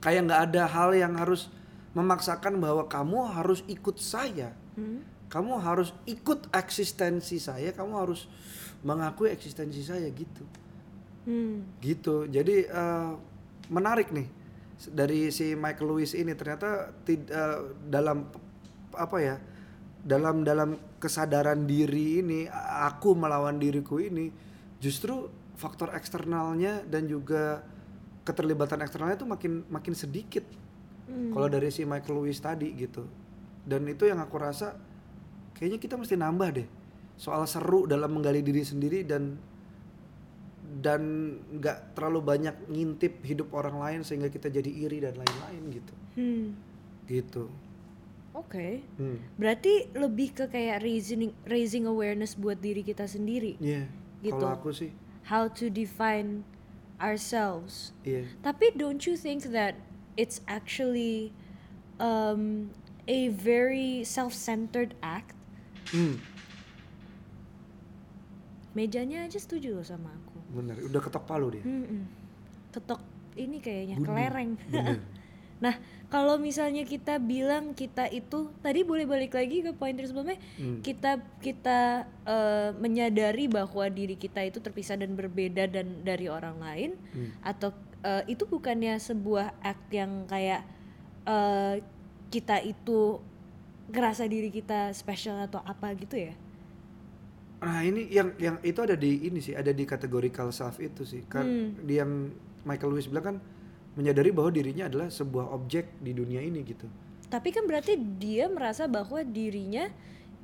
kayak 0.00 0.20
nggak 0.26 0.42
ada 0.50 0.62
hal 0.66 0.90
yang 0.96 1.14
harus 1.14 1.52
memaksakan 1.92 2.58
bahwa 2.62 2.86
kamu 2.86 3.18
harus 3.34 3.60
ikut 3.66 3.98
saya. 3.98 4.54
Kamu 5.30 5.62
harus 5.62 5.94
ikut 6.10 6.50
eksistensi 6.50 7.38
saya, 7.38 7.70
kamu 7.70 7.94
harus 7.94 8.26
mengakui 8.82 9.30
eksistensi 9.30 9.82
saya 9.86 10.10
gitu. 10.10 10.42
Hmm. 11.26 11.62
Gitu. 11.78 12.26
Jadi 12.26 12.66
eh, 12.66 13.12
menarik 13.70 14.10
nih 14.10 14.26
dari 14.90 15.28
si 15.30 15.52
Michael 15.52 15.92
Lewis 15.92 16.16
ini 16.16 16.32
ternyata 16.34 16.90
tid- 17.06 17.30
eh, 17.30 17.58
dalam 17.86 18.26
apa 18.96 19.18
ya? 19.22 19.36
Dalam 20.00 20.42
dalam 20.42 20.80
kesadaran 20.96 21.68
diri 21.68 22.24
ini 22.24 22.48
aku 22.88 23.12
melawan 23.12 23.60
diriku 23.60 24.00
ini 24.00 24.32
justru 24.80 25.28
faktor 25.60 25.92
eksternalnya 25.92 26.80
dan 26.88 27.04
juga 27.04 27.60
keterlibatan 28.24 28.80
eksternalnya 28.80 29.20
itu 29.20 29.28
makin 29.28 29.52
makin 29.68 29.92
sedikit. 29.92 30.44
Kalau 31.10 31.50
dari 31.50 31.68
si 31.68 31.82
Michael 31.84 32.22
Lewis 32.22 32.40
tadi 32.40 32.70
gitu. 32.72 33.04
Dan 33.66 33.84
itu 33.90 34.06
yang 34.08 34.22
aku 34.22 34.40
rasa 34.40 34.78
kayaknya 35.52 35.76
kita 35.76 36.00
mesti 36.00 36.16
nambah 36.16 36.48
deh 36.56 36.68
soal 37.20 37.44
seru 37.44 37.84
dalam 37.84 38.16
menggali 38.16 38.40
diri 38.40 38.64
sendiri 38.64 39.04
dan 39.04 39.36
dan 40.80 41.02
nggak 41.58 41.98
terlalu 41.98 42.20
banyak 42.22 42.56
ngintip 42.70 43.20
hidup 43.26 43.50
orang 43.52 43.76
lain 43.76 44.00
sehingga 44.06 44.30
kita 44.30 44.48
jadi 44.48 44.70
iri 44.70 45.02
dan 45.02 45.18
lain-lain 45.18 45.62
gitu 45.74 45.94
Hmm. 46.16 46.46
gitu 47.04 47.44
Oke. 48.30 48.86
hmm. 48.96 49.34
Berarti 49.34 49.90
lebih 49.90 50.30
ke 50.30 50.46
kayak 50.46 50.86
raising 50.86 51.34
raising 51.42 51.90
awareness 51.90 52.38
buat 52.38 52.62
diri 52.62 52.86
kita 52.86 53.10
sendiri. 53.10 53.58
Iya. 53.58 53.90
Gitu. 54.22 54.38
kalau 54.38 54.54
aku 54.54 54.70
sih 54.70 54.94
How 55.30 55.46
to 55.56 55.70
define 55.70 56.42
ourselves. 56.98 57.94
iya 58.02 58.26
Tapi 58.42 58.74
don't 58.74 59.06
you 59.06 59.14
think 59.14 59.54
that 59.54 59.78
it's 60.18 60.42
actually 60.44 61.30
um, 61.96 62.74
a 63.06 63.30
very 63.30 64.02
self-centered 64.02 64.98
act? 65.00 65.32
hmm. 65.90 66.18
Mejanya 68.70 69.26
aja 69.26 69.38
setuju 69.38 69.74
loh 69.74 69.86
sama 69.86 70.10
aku. 70.10 70.38
bener 70.50 70.78
udah 70.82 70.98
ketok 70.98 71.24
palu 71.26 71.46
dia 71.54 71.62
Mm-mm. 71.62 72.06
Ketok 72.70 72.98
ini 73.38 73.58
kayaknya 73.58 73.96
Bunyi. 73.98 74.06
kelereng. 74.06 74.50
Bener. 74.66 74.98
nah, 75.60 75.76
kalau 76.10 76.40
misalnya 76.40 76.82
kita 76.82 77.22
bilang 77.22 77.70
kita 77.70 78.10
itu 78.10 78.50
tadi 78.58 78.82
boleh 78.82 79.06
balik 79.06 79.36
lagi 79.36 79.62
ke 79.62 79.70
poin 79.70 79.94
sebelumnya, 79.94 80.40
Hmm. 80.58 80.80
kita 80.82 81.20
kita 81.38 82.04
eh, 82.26 82.70
menyadari 82.74 83.46
bahwa 83.46 83.86
diri 83.86 84.16
kita 84.16 84.42
itu 84.42 84.58
terpisah 84.58 84.98
dan 84.98 85.14
berbeda 85.14 85.70
dan 85.70 86.02
dari 86.02 86.26
orang 86.26 86.58
lain 86.58 86.90
Hmm. 87.14 87.30
atau 87.44 87.70
eh, 88.02 88.24
itu 88.26 88.42
bukannya 88.44 88.96
sebuah 88.98 89.54
act 89.60 89.86
yang 89.92 90.24
kayak 90.26 90.64
eh, 91.28 91.84
kita 92.30 92.58
itu 92.62 93.20
ngerasa 93.90 94.24
diri 94.26 94.48
kita 94.48 94.94
spesial 94.94 95.36
atau 95.44 95.60
apa 95.62 95.90
gitu 95.94 96.14
ya? 96.14 96.34
Nah 97.60 97.84
ini 97.84 98.08
yang 98.08 98.32
yang 98.40 98.56
itu 98.64 98.80
ada 98.80 98.96
di 98.96 99.28
ini 99.28 99.38
sih 99.38 99.52
ada 99.52 99.68
di 99.68 99.84
categorical 99.84 100.48
self 100.48 100.80
itu 100.80 101.04
sih 101.04 101.22
kan 101.28 101.44
Hmm. 101.44 101.70
di 101.84 102.00
yang 102.00 102.32
Michael 102.64 102.96
Lewis 102.96 103.06
bilang 103.06 103.24
kan 103.24 103.36
menyadari 103.94 104.30
bahwa 104.30 104.50
dirinya 104.50 104.86
adalah 104.86 105.08
sebuah 105.08 105.50
objek 105.50 105.98
di 105.98 106.12
dunia 106.12 106.40
ini 106.40 106.62
gitu. 106.62 106.86
Tapi 107.26 107.48
kan 107.50 107.64
berarti 107.64 107.94
dia 107.94 108.46
merasa 108.46 108.84
bahwa 108.84 109.22
dirinya 109.22 109.86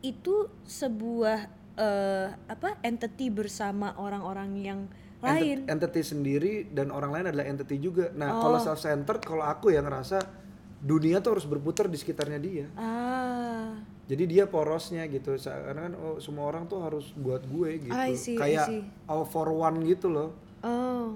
itu 0.00 0.46
sebuah 0.62 1.38
eh, 1.74 2.28
apa 2.46 2.78
entity 2.80 3.28
bersama 3.28 3.92
orang-orang 3.96 4.50
yang 4.56 4.80
lain. 5.18 5.64
Ent- 5.66 5.72
entity 5.72 6.00
sendiri 6.00 6.54
dan 6.70 6.88
orang 6.88 7.10
lain 7.10 7.26
adalah 7.28 7.44
entity 7.44 7.76
juga. 7.76 8.08
Nah 8.12 8.38
kalau 8.38 8.56
Oh. 8.56 8.62
self 8.62 8.78
centered 8.78 9.20
kalau 9.20 9.42
aku 9.42 9.70
yang 9.70 9.84
ngerasa 9.84 10.20
dunia 10.78 11.18
tuh 11.18 11.36
harus 11.36 11.44
berputar 11.44 11.86
di 11.86 11.96
sekitarnya 11.96 12.38
dia. 12.38 12.66
Ah, 12.76 13.76
Jadi 14.06 14.22
dia 14.24 14.46
porosnya 14.46 15.02
gitu. 15.10 15.34
Karena 15.34 15.90
kan 15.90 15.94
oh, 15.96 16.16
semua 16.16 16.46
orang 16.46 16.64
tuh 16.64 16.78
harus 16.78 17.10
buat 17.12 17.42
gue 17.42 17.90
gitu. 17.90 17.92
I 17.92 18.14
see, 18.14 18.38
I 18.38 18.40
Kayak 18.54 18.66
see. 18.70 18.82
all 19.04 19.26
for 19.26 19.50
one 19.50 19.82
gitu 19.82 20.06
loh. 20.06 20.30
oh, 20.62 21.12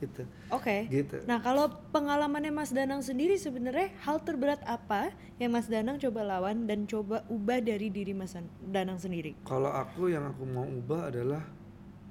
Gitu. 0.00 0.24
oke. 0.48 0.76
Gitu. 0.88 1.16
Nah 1.28 1.38
kalau 1.38 1.68
pengalamannya 1.92 2.50
Mas 2.50 2.72
Danang 2.72 3.04
sendiri 3.04 3.36
sebenarnya 3.36 3.92
hal 4.00 4.24
terberat 4.24 4.64
apa 4.64 5.12
yang 5.36 5.52
Mas 5.52 5.68
Danang 5.68 6.00
coba 6.00 6.24
lawan 6.24 6.64
dan 6.64 6.88
coba 6.88 7.22
ubah 7.28 7.60
dari 7.60 7.92
diri 7.92 8.16
Mas 8.16 8.32
Danang 8.64 8.96
sendiri? 8.96 9.36
Kalau 9.44 9.68
aku 9.68 10.08
yang 10.08 10.24
aku 10.24 10.42
mau 10.48 10.64
ubah 10.64 11.12
adalah 11.12 11.44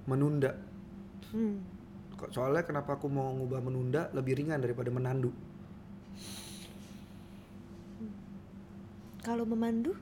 menunda. 0.06 0.54
Hmm. 1.34 1.60
Kok- 2.16 2.32
Soalnya 2.32 2.62
kenapa 2.62 2.96
aku 2.96 3.10
mau 3.10 3.34
ngubah 3.34 3.60
menunda 3.60 4.08
lebih 4.14 4.38
ringan 4.38 4.62
daripada 4.62 4.94
menandu. 4.94 5.34
Kalau 9.20 9.44
memandu 9.44 9.94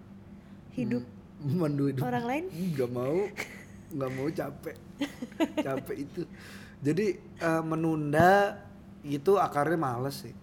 hidup 0.78 1.02
Memandu 1.48 1.90
hidup 1.90 2.02
orang 2.06 2.26
lain? 2.26 2.44
nggak 2.50 2.90
mau 2.92 3.18
nggak 3.94 4.12
mau 4.14 4.28
capek. 4.28 4.76
Capek 5.66 5.98
itu. 5.98 6.22
Jadi 6.84 7.08
eh, 7.18 7.64
menunda 7.64 8.60
itu 9.06 9.40
akarnya 9.40 9.80
males 9.80 10.28
sih. 10.28 10.36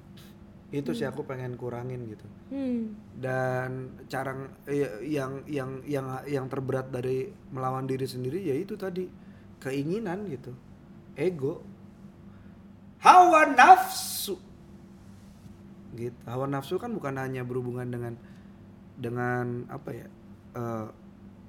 Itu 0.74 0.90
sih 0.90 1.06
aku 1.06 1.22
pengen 1.22 1.54
kurangin 1.54 2.02
gitu. 2.10 2.26
Hmm. 2.44 2.94
dan 3.18 3.98
cara 4.06 4.36
eh, 4.68 5.00
yang 5.02 5.42
yang 5.48 5.80
yang 5.88 6.22
yang 6.28 6.46
terberat 6.46 6.92
dari 6.92 7.26
melawan 7.50 7.88
diri 7.88 8.04
sendiri 8.04 8.40
ya 8.40 8.54
itu 8.56 8.74
tadi. 8.74 9.06
Keinginan 9.60 10.28
gitu. 10.28 10.52
Ego. 11.16 11.64
Hawa 13.00 13.48
nafsu. 13.52 14.36
Gitu. 15.94 16.18
Hawa 16.26 16.50
nafsu 16.50 16.76
kan 16.76 16.90
bukan 16.92 17.16
hanya 17.20 17.46
berhubungan 17.46 17.86
dengan 17.88 18.14
dengan 18.98 19.66
apa 19.70 19.90
ya 19.94 20.06
eh, 20.58 20.86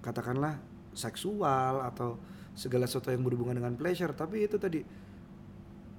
katakanlah 0.05 0.75
seksual 0.95 1.83
atau 1.83 2.17
segala 2.55 2.87
sesuatu 2.87 3.11
yang 3.11 3.21
berhubungan 3.21 3.59
dengan 3.59 3.75
pleasure 3.75 4.15
tapi 4.15 4.47
itu 4.47 4.55
tadi 4.55 4.79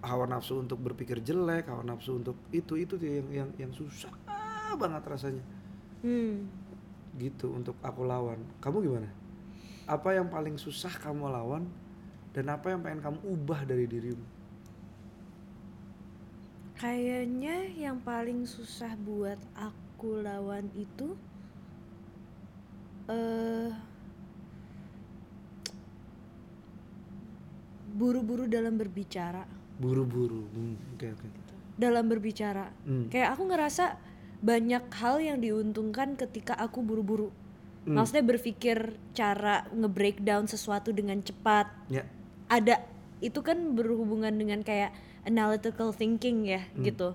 hawa 0.00 0.24
nafsu 0.24 0.58
untuk 0.62 0.80
berpikir 0.80 1.20
jelek 1.20 1.68
hawa 1.68 1.84
nafsu 1.84 2.16
untuk 2.16 2.36
itu 2.50 2.80
itu 2.80 2.96
tuh 2.96 3.06
yang 3.06 3.28
yang 3.30 3.50
yang 3.60 3.72
susah 3.76 4.12
banget 4.76 5.02
rasanya. 5.08 5.44
Hmm. 6.04 6.46
gitu 7.16 7.48
untuk 7.56 7.72
aku 7.80 8.04
lawan. 8.04 8.36
Kamu 8.60 8.84
gimana? 8.84 9.08
Apa 9.88 10.12
yang 10.12 10.28
paling 10.28 10.60
susah 10.60 10.92
kamu 11.00 11.32
lawan 11.32 11.64
dan 12.36 12.52
apa 12.52 12.68
yang 12.68 12.84
pengen 12.84 13.00
kamu 13.00 13.18
ubah 13.24 13.64
dari 13.64 13.88
dirimu? 13.88 14.20
Kayaknya 16.76 17.72
yang 17.72 18.04
paling 18.04 18.44
susah 18.44 18.92
buat 19.00 19.40
aku 19.56 20.20
lawan 20.20 20.68
itu 20.76 21.16
eh 23.08 23.72
buru-buru 27.96 28.44
dalam 28.44 28.76
berbicara. 28.76 29.48
buru-buru 29.76 30.44
Hmm, 30.52 30.76
oke 30.96 31.06
oke 31.16 31.26
Dalam 31.76 32.08
berbicara. 32.08 32.72
Hmm. 32.88 33.12
Kayak 33.12 33.36
aku 33.36 33.42
ngerasa 33.48 34.00
banyak 34.40 34.88
hal 34.96 35.20
yang 35.20 35.38
diuntungkan 35.40 36.16
ketika 36.16 36.56
aku 36.56 36.80
buru-buru. 36.80 37.28
Hmm. 37.84 38.00
Maksudnya 38.00 38.24
berpikir 38.24 38.96
cara 39.12 39.68
nge-breakdown 39.72 40.48
sesuatu 40.48 40.92
dengan 40.96 41.20
cepat. 41.20 41.68
ya 41.92 42.04
ada 42.46 42.78
itu 43.18 43.42
kan 43.42 43.74
berhubungan 43.74 44.30
dengan 44.30 44.62
kayak 44.62 44.94
analytical 45.26 45.90
thinking 45.90 46.46
ya 46.46 46.62
Hmm. 46.72 46.86
gitu 46.86 47.08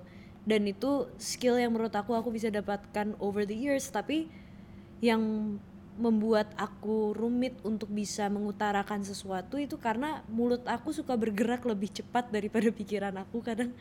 dan 0.44 0.66
itu 0.66 1.08
skill 1.22 1.56
yang 1.56 1.72
menurut 1.72 1.94
aku 1.94 2.18
aku 2.18 2.34
bisa 2.34 2.50
dapatkan 2.50 3.16
over 3.22 3.46
the 3.46 3.56
years 3.56 3.88
tapi 3.88 4.28
yang 5.00 5.56
membuat 6.00 6.52
aku 6.56 7.12
rumit 7.12 7.60
untuk 7.68 7.92
bisa 7.92 8.32
mengutarakan 8.32 9.04
sesuatu 9.04 9.60
itu 9.60 9.76
karena 9.76 10.24
mulut 10.32 10.64
aku 10.64 10.96
suka 10.96 11.20
bergerak 11.20 11.68
lebih 11.68 11.92
cepat 11.92 12.32
daripada 12.32 12.72
pikiran 12.80 13.16
aku 13.20 13.44
kadang 13.44 13.72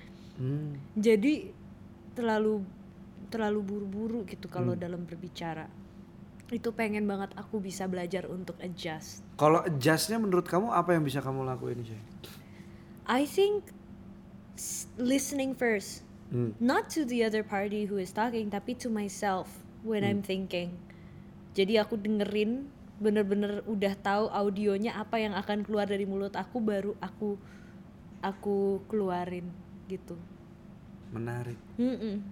Hmm. 0.41 0.73
jadi 0.97 1.53
terlalu 2.17 2.65
terlalu 3.29 3.61
buru-buru 3.61 4.21
gitu 4.25 4.49
kalau 4.49 4.73
Hmm. 4.73 4.81
dalam 4.81 5.05
berbicara 5.05 5.69
itu 6.49 6.73
pengen 6.73 7.05
banget 7.05 7.31
aku 7.37 7.61
bisa 7.61 7.85
belajar 7.85 8.25
untuk 8.27 8.57
adjust 8.65 9.21
Kalau 9.37 9.61
adjustnya 9.63 10.17
menurut 10.17 10.49
kamu 10.49 10.73
apa 10.73 10.97
yang 10.97 11.05
bisa 11.05 11.21
kamu 11.21 11.45
lakuin 11.45 11.85
sih? 11.85 12.01
I 13.05 13.29
think 13.29 13.69
listening 14.97 15.53
first 15.53 16.03
Hmm. 16.31 16.55
not 16.63 16.87
to 16.95 17.03
the 17.05 17.21
other 17.27 17.43
party 17.43 17.85
who 17.91 17.99
is 17.99 18.15
talking 18.15 18.49
tapi 18.49 18.79
to 18.79 18.87
myself 18.87 19.61
when 19.83 20.07
I'm 20.07 20.23
thinking 20.23 20.79
jadi 21.61 21.85
aku 21.85 22.01
dengerin 22.01 22.65
bener-bener 22.97 23.61
udah 23.65 23.93
tahu 23.97 24.29
audionya 24.29 24.97
apa 24.97 25.17
yang 25.21 25.33
akan 25.33 25.65
keluar 25.65 25.85
dari 25.85 26.05
mulut 26.05 26.33
aku 26.37 26.57
baru 26.61 26.93
aku 27.01 27.37
aku 28.21 28.85
keluarin 28.89 29.49
gitu 29.89 30.17
Menarik. 31.11 31.59
Mm-mm. 31.75 32.23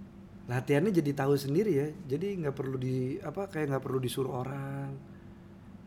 Latihannya 0.47 0.95
jadi 0.95 1.11
tahu 1.11 1.35
sendiri 1.35 1.73
ya. 1.75 1.89
Jadi 2.07 2.39
nggak 2.39 2.55
perlu 2.55 2.79
di 2.79 3.19
apa 3.21 3.51
kayak 3.51 3.75
nggak 3.75 3.83
perlu 3.83 3.99
disuruh 3.99 4.39
orang. 4.39 4.95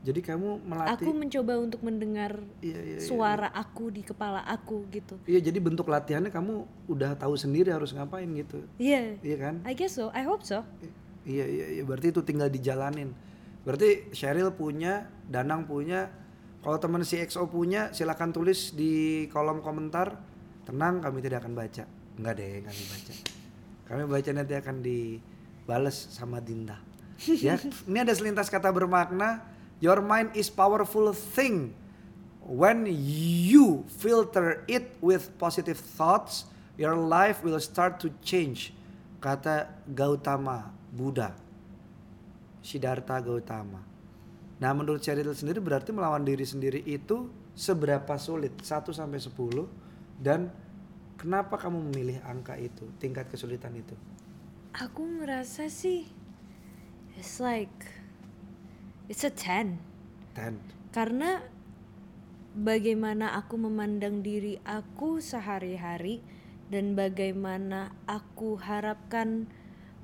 Jadi 0.01 0.19
kamu 0.19 0.65
melatih. 0.65 1.07
aku 1.07 1.13
mencoba 1.13 1.53
untuk 1.61 1.85
mendengar 1.85 2.41
Iya, 2.59 2.79
iya, 2.81 2.97
iya. 2.97 3.05
suara 3.05 3.53
aku 3.53 3.93
di 3.93 4.01
kepala 4.01 4.41
aku 4.49 4.89
gitu 4.89 5.21
Iya 5.29 5.45
jadi 5.45 5.61
bentuk 5.61 5.85
latihannya 5.85 6.33
kamu 6.33 6.65
udah 6.89 7.13
tahu 7.13 7.37
sendiri 7.37 7.69
harus 7.69 7.93
ngapain 7.93 8.25
gitu. 8.33 8.65
iya 8.81 9.21
Iya 9.21 9.37
kan? 9.37 9.55
I 9.61 9.77
guess 9.77 9.93
so 9.93 10.09
I 10.09 10.25
hope 10.25 10.41
so 10.41 10.65
Iya 11.21 11.45
iya 11.45 11.65
iya 11.77 11.83
berarti 11.85 12.09
itu 12.09 12.25
tinggal 12.25 12.49
dijalanin. 12.49 13.13
Berarti 13.61 14.09
Cheryl 14.13 14.53
punya, 14.53 15.05
Danang 15.29 15.69
punya. 15.69 16.09
Kalau 16.61 16.77
teman 16.77 17.01
si 17.01 17.17
XO 17.17 17.49
punya 17.49 17.89
silakan 17.93 18.33
tulis 18.33 18.73
di 18.73 19.25
kolom 19.29 19.61
komentar. 19.65 20.17
Tenang 20.65 21.01
kami 21.01 21.21
tidak 21.25 21.45
akan 21.45 21.57
baca. 21.57 21.83
Enggak 22.17 22.33
deh 22.37 22.61
kami 22.61 22.83
baca. 22.85 23.13
Kami 23.89 24.01
baca 24.05 24.29
nanti 24.33 24.53
akan 24.53 24.77
dibales 24.85 25.97
sama 26.13 26.37
Dinda. 26.37 26.77
Ya, 27.25 27.57
ini 27.89 27.97
ada 28.01 28.13
selintas 28.13 28.49
kata 28.49 28.69
bermakna. 28.69 29.41
Your 29.81 30.01
mind 30.05 30.37
is 30.37 30.49
powerful 30.53 31.09
thing. 31.13 31.73
When 32.41 32.89
you 32.89 33.85
filter 34.01 34.65
it 34.65 34.97
with 35.01 35.33
positive 35.37 35.77
thoughts, 35.77 36.49
your 36.77 36.97
life 36.97 37.41
will 37.45 37.57
start 37.61 38.01
to 38.05 38.13
change. 38.21 38.73
Kata 39.21 39.69
Gautama 39.89 40.73
Buddha. 40.93 41.50
Siddhartha 42.61 43.17
Gautama. 43.21 43.81
Nah, 44.61 44.71
menurut 44.77 45.01
Cheryl 45.01 45.33
sendiri 45.33 45.57
berarti 45.57 45.89
melawan 45.89 46.21
diri 46.21 46.45
sendiri 46.45 46.85
itu 46.85 47.29
seberapa 47.57 48.13
sulit? 48.21 48.61
1 48.61 48.93
sampai 48.93 49.17
10 49.17 49.33
dan 50.21 50.53
kenapa 51.17 51.57
kamu 51.57 51.89
memilih 51.89 52.21
angka 52.21 52.53
itu, 52.61 52.85
tingkat 53.01 53.25
kesulitan 53.29 53.73
itu? 53.73 53.97
aku 54.71 55.03
ngerasa 55.19 55.67
sih 55.67 56.07
it's 57.19 57.43
like 57.43 57.91
it's 59.11 59.27
a 59.27 59.31
10 59.31 59.75
10. 60.35 60.95
karena 60.95 61.43
bagaimana 62.55 63.35
aku 63.35 63.59
memandang 63.59 64.23
diri 64.23 64.63
aku 64.63 65.19
sehari-hari 65.19 66.23
dan 66.71 66.95
bagaimana 66.95 67.91
aku 68.07 68.55
harapkan 68.63 69.51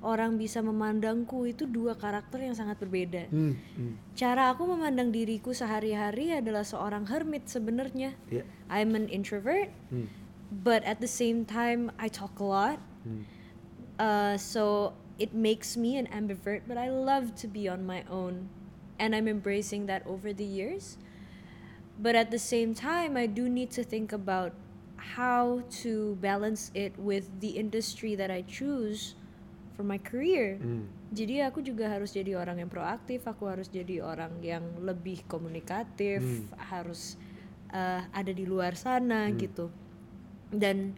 orang 0.05 0.37
bisa 0.37 0.61
memandangku 0.61 1.49
itu 1.49 1.65
dua 1.65 1.97
karakter 1.97 2.45
yang 2.45 2.53
sangat 2.53 2.77
berbeda. 2.77 3.25
Hmm, 3.33 3.57
hmm. 3.57 3.93
Cara 4.13 4.53
aku 4.53 4.69
memandang 4.69 5.09
diriku 5.09 5.57
sehari-hari 5.57 6.37
adalah 6.37 6.61
seorang 6.61 7.09
hermit 7.09 7.49
sebenarnya. 7.49 8.13
Ya. 8.29 8.45
I'm 8.69 8.93
an 8.93 9.09
introvert, 9.09 9.73
Hmm. 9.89 10.07
but 10.53 10.85
at 10.85 11.01
the 11.01 11.09
same 11.09 11.43
time 11.49 11.89
I 11.97 12.07
talk 12.13 12.37
a 12.37 12.45
lot. 12.45 12.79
Hmm. 13.01 13.25
Uh, 13.97 14.35
so 14.37 14.93
it 15.17 15.33
makes 15.33 15.73
me 15.73 15.97
an 15.97 16.05
ambivert, 16.13 16.69
but 16.69 16.77
I 16.77 16.93
love 16.93 17.33
to 17.41 17.49
be 17.49 17.65
on 17.65 17.81
my 17.81 18.05
own, 18.05 18.53
and 19.01 19.17
I'm 19.17 19.25
embracing 19.25 19.89
that 19.89 20.05
over 20.05 20.29
the 20.29 20.45
years. 20.45 21.01
But 21.97 22.13
at 22.13 22.29
the 22.29 22.37
same 22.37 22.77
time, 22.77 23.17
I 23.17 23.25
do 23.25 23.49
need 23.49 23.73
to 23.73 23.81
think 23.81 24.13
about 24.13 24.53
how 25.17 25.65
to 25.81 26.13
balance 26.21 26.69
it 26.77 26.93
with 27.01 27.41
the 27.41 27.57
industry 27.57 28.13
that 28.13 28.29
I 28.29 28.45
choose 28.45 29.16
for 29.77 29.85
my 29.85 30.01
career. 30.01 30.57
Hmm. 30.57 30.89
Jadi 31.13 31.45
aku 31.45 31.61
juga 31.61 31.87
harus 31.87 32.11
jadi 32.11 32.33
orang 32.33 32.65
yang 32.65 32.71
proaktif, 32.73 33.23
aku 33.29 33.45
harus 33.45 33.69
jadi 33.69 34.01
orang 34.01 34.41
yang 34.41 34.65
lebih 34.81 35.23
komunikatif, 35.29 36.19
harus 36.57 37.15
uh, 37.69 38.01
ada 38.09 38.33
di 38.33 38.43
luar 38.43 38.73
sana 38.73 39.29
gitu. 39.37 39.69
Dan 40.49 40.97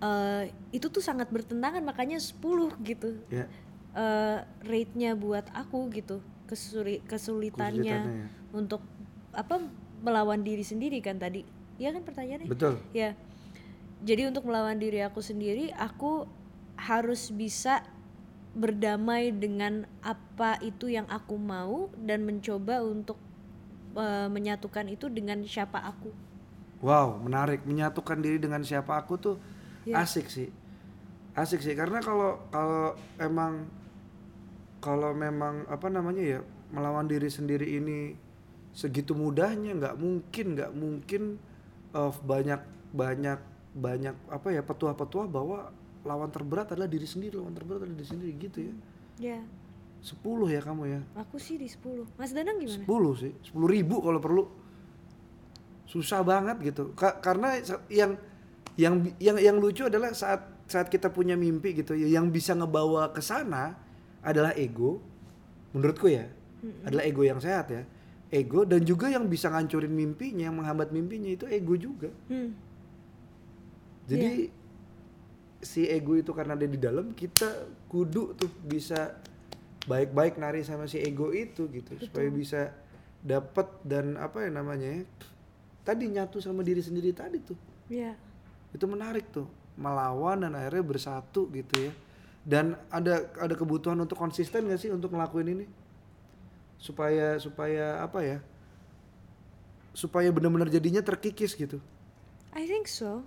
uh, 0.00 0.48
itu 0.72 0.88
tuh 0.88 1.04
sangat 1.04 1.28
bertentangan 1.28 1.84
makanya 1.84 2.16
10 2.16 2.40
gitu. 2.82 3.20
Ya. 3.28 3.46
Uh, 3.94 4.42
rate-nya 4.66 5.14
buat 5.14 5.46
aku 5.54 5.92
gitu. 5.94 6.24
Kesuri, 6.48 7.04
kesulitannya 7.06 7.84
Kesulitannya 7.84 8.26
ya. 8.26 8.28
untuk 8.56 8.82
apa 9.30 9.64
melawan 10.02 10.42
diri 10.42 10.64
sendiri 10.66 10.98
kan 10.98 11.20
tadi. 11.20 11.46
Iya 11.78 11.94
kan 11.94 12.02
pertanyaannya? 12.02 12.48
Betul. 12.50 12.80
Ya. 12.90 13.14
Jadi 14.04 14.28
untuk 14.28 14.44
melawan 14.44 14.76
diri 14.76 15.00
aku 15.00 15.22
sendiri, 15.22 15.70
aku 15.78 16.26
harus 16.74 17.30
bisa 17.30 17.86
berdamai 18.54 19.34
dengan 19.34 19.84
apa 20.00 20.58
itu 20.62 20.86
yang 20.86 21.06
aku 21.10 21.34
mau 21.34 21.90
dan 21.98 22.22
mencoba 22.22 22.80
untuk 22.86 23.18
eh, 23.98 24.28
menyatukan 24.30 24.86
itu 24.90 25.10
dengan 25.10 25.42
siapa 25.46 25.82
aku. 25.82 26.10
Wow, 26.84 27.18
menarik. 27.22 27.64
Menyatukan 27.64 28.20
diri 28.20 28.38
dengan 28.38 28.62
siapa 28.62 28.94
aku 28.98 29.14
tuh 29.18 29.36
Ya. 29.84 30.00
asik 30.00 30.32
sih. 30.32 30.48
Asik 31.36 31.60
sih 31.60 31.76
karena 31.76 32.00
kalau 32.00 32.40
kalau 32.48 32.96
emang 33.20 33.68
kalau 34.80 35.12
memang 35.12 35.68
apa 35.68 35.92
namanya 35.92 36.22
ya 36.24 36.40
melawan 36.72 37.04
diri 37.04 37.28
sendiri 37.28 37.68
ini 37.68 38.16
segitu 38.72 39.12
mudahnya 39.12 39.76
nggak 39.76 39.96
mungkin 40.00 40.46
nggak 40.56 40.72
mungkin 40.72 41.22
eh, 41.92 42.12
banyak 42.24 42.60
banyak 42.96 43.38
banyak 43.74 44.14
apa 44.30 44.48
ya 44.54 44.62
petua-petua 44.64 45.26
bahwa 45.28 45.68
lawan 46.04 46.28
terberat 46.28 46.68
adalah 46.70 46.86
diri 46.86 47.08
sendiri 47.08 47.40
lawan 47.40 47.56
terberat 47.56 47.80
adalah 47.82 47.96
diri 47.96 48.08
sendiri 48.08 48.32
gitu 48.36 48.58
ya. 48.60 48.74
Ya, 49.14 49.40
10 50.04 50.20
ya 50.52 50.60
kamu 50.60 50.82
ya. 50.84 51.00
Aku 51.16 51.40
sih 51.40 51.56
di 51.56 51.64
10. 51.64 52.04
Mas 52.20 52.30
Danang 52.30 52.60
gimana? 52.60 52.84
10 52.84 53.20
sih 53.20 53.32
10 53.50 53.64
ribu 53.66 54.04
kalau 54.04 54.20
perlu. 54.20 54.44
Susah 55.88 56.20
banget 56.20 56.60
gitu. 56.60 56.92
Ka- 56.92 57.20
karena 57.20 57.56
yang 57.88 58.16
yang 58.74 58.94
yang 59.16 59.36
yang 59.38 59.56
lucu 59.56 59.86
adalah 59.86 60.10
saat 60.12 60.44
saat 60.66 60.88
kita 60.88 61.08
punya 61.08 61.36
mimpi 61.36 61.76
gitu 61.76 61.94
ya 61.94 62.08
yang 62.08 62.32
bisa 62.32 62.56
ngebawa 62.56 63.12
ke 63.12 63.20
sana 63.24 63.76
adalah 64.20 64.52
ego. 64.56 65.00
Menurutku 65.72 66.08
ya 66.08 66.28
adalah 66.84 67.04
ego 67.04 67.22
yang 67.22 67.40
sehat 67.40 67.68
ya. 67.70 67.82
Ego 68.28 68.66
dan 68.66 68.82
juga 68.82 69.06
yang 69.06 69.28
bisa 69.30 69.46
ngancurin 69.46 69.92
mimpinya 69.92 70.48
yang 70.50 70.56
menghambat 70.58 70.90
mimpinya 70.90 71.30
itu 71.30 71.46
ego 71.46 71.76
juga. 71.78 72.10
Hmm. 72.28 72.52
jadi 74.04 74.52
si 75.64 75.88
ego 75.88 76.14
itu 76.14 76.30
karena 76.36 76.52
ada 76.54 76.68
di 76.68 76.76
dalam 76.76 77.16
kita 77.16 77.66
kudu 77.88 78.36
tuh 78.36 78.52
bisa 78.62 79.16
baik-baik 79.88 80.36
nari 80.36 80.60
sama 80.64 80.84
si 80.84 81.00
ego 81.00 81.32
itu 81.32 81.68
gitu 81.72 81.96
supaya 82.00 82.28
bisa 82.28 82.72
dapat 83.24 83.66
dan 83.80 84.20
apa 84.20 84.44
ya 84.44 84.50
namanya 84.52 85.00
ya, 85.00 85.02
tadi 85.80 86.12
nyatu 86.12 86.44
sama 86.44 86.60
diri 86.60 86.84
sendiri 86.84 87.16
tadi 87.16 87.40
tuh. 87.40 87.56
Ya. 87.88 88.16
itu 88.74 88.90
menarik 88.90 89.30
tuh 89.30 89.46
melawan 89.78 90.42
dan 90.42 90.52
akhirnya 90.58 90.82
bersatu 90.82 91.46
gitu 91.54 91.90
ya. 91.90 91.92
Dan 92.44 92.76
ada 92.92 93.32
ada 93.40 93.54
kebutuhan 93.56 93.96
untuk 93.96 94.20
konsisten 94.20 94.68
gak 94.68 94.76
sih 94.82 94.92
untuk 94.92 95.14
ngelakuin 95.14 95.48
ini? 95.56 95.66
Supaya 96.76 97.40
supaya 97.40 98.04
apa 98.04 98.20
ya? 98.20 98.38
Supaya 99.96 100.28
benar-benar 100.28 100.68
jadinya 100.68 101.00
terkikis 101.00 101.56
gitu. 101.56 101.80
I 102.52 102.68
think 102.68 102.90
so. 102.90 103.24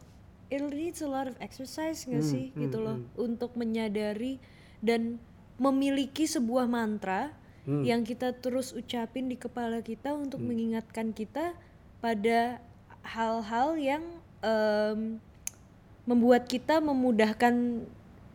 It 0.48 0.64
needs 0.64 1.04
a 1.04 1.10
lot 1.10 1.28
of 1.28 1.36
exercise 1.40 2.08
nggak 2.08 2.24
Hmm, 2.24 2.32
sih 2.32 2.46
hmm, 2.52 2.60
gitu 2.64 2.78
loh 2.80 2.98
hmm. 2.98 3.20
untuk 3.20 3.52
menyadari 3.54 4.40
dan 4.80 5.20
memiliki 5.58 6.24
sebuah 6.24 6.66
mantra 6.66 7.34
Hmm. 7.68 7.84
yang 7.84 8.08
kita 8.08 8.32
terus 8.32 8.72
ucapin 8.72 9.28
di 9.28 9.36
kepala 9.36 9.84
kita 9.84 10.16
untuk 10.16 10.40
mengingatkan 10.40 11.12
kita 11.12 11.52
pada 12.00 12.64
hal-hal 13.04 13.76
yang 13.76 14.04
em, 14.40 15.20
membuat 16.08 16.48
kita 16.48 16.80
memudahkan 16.80 17.84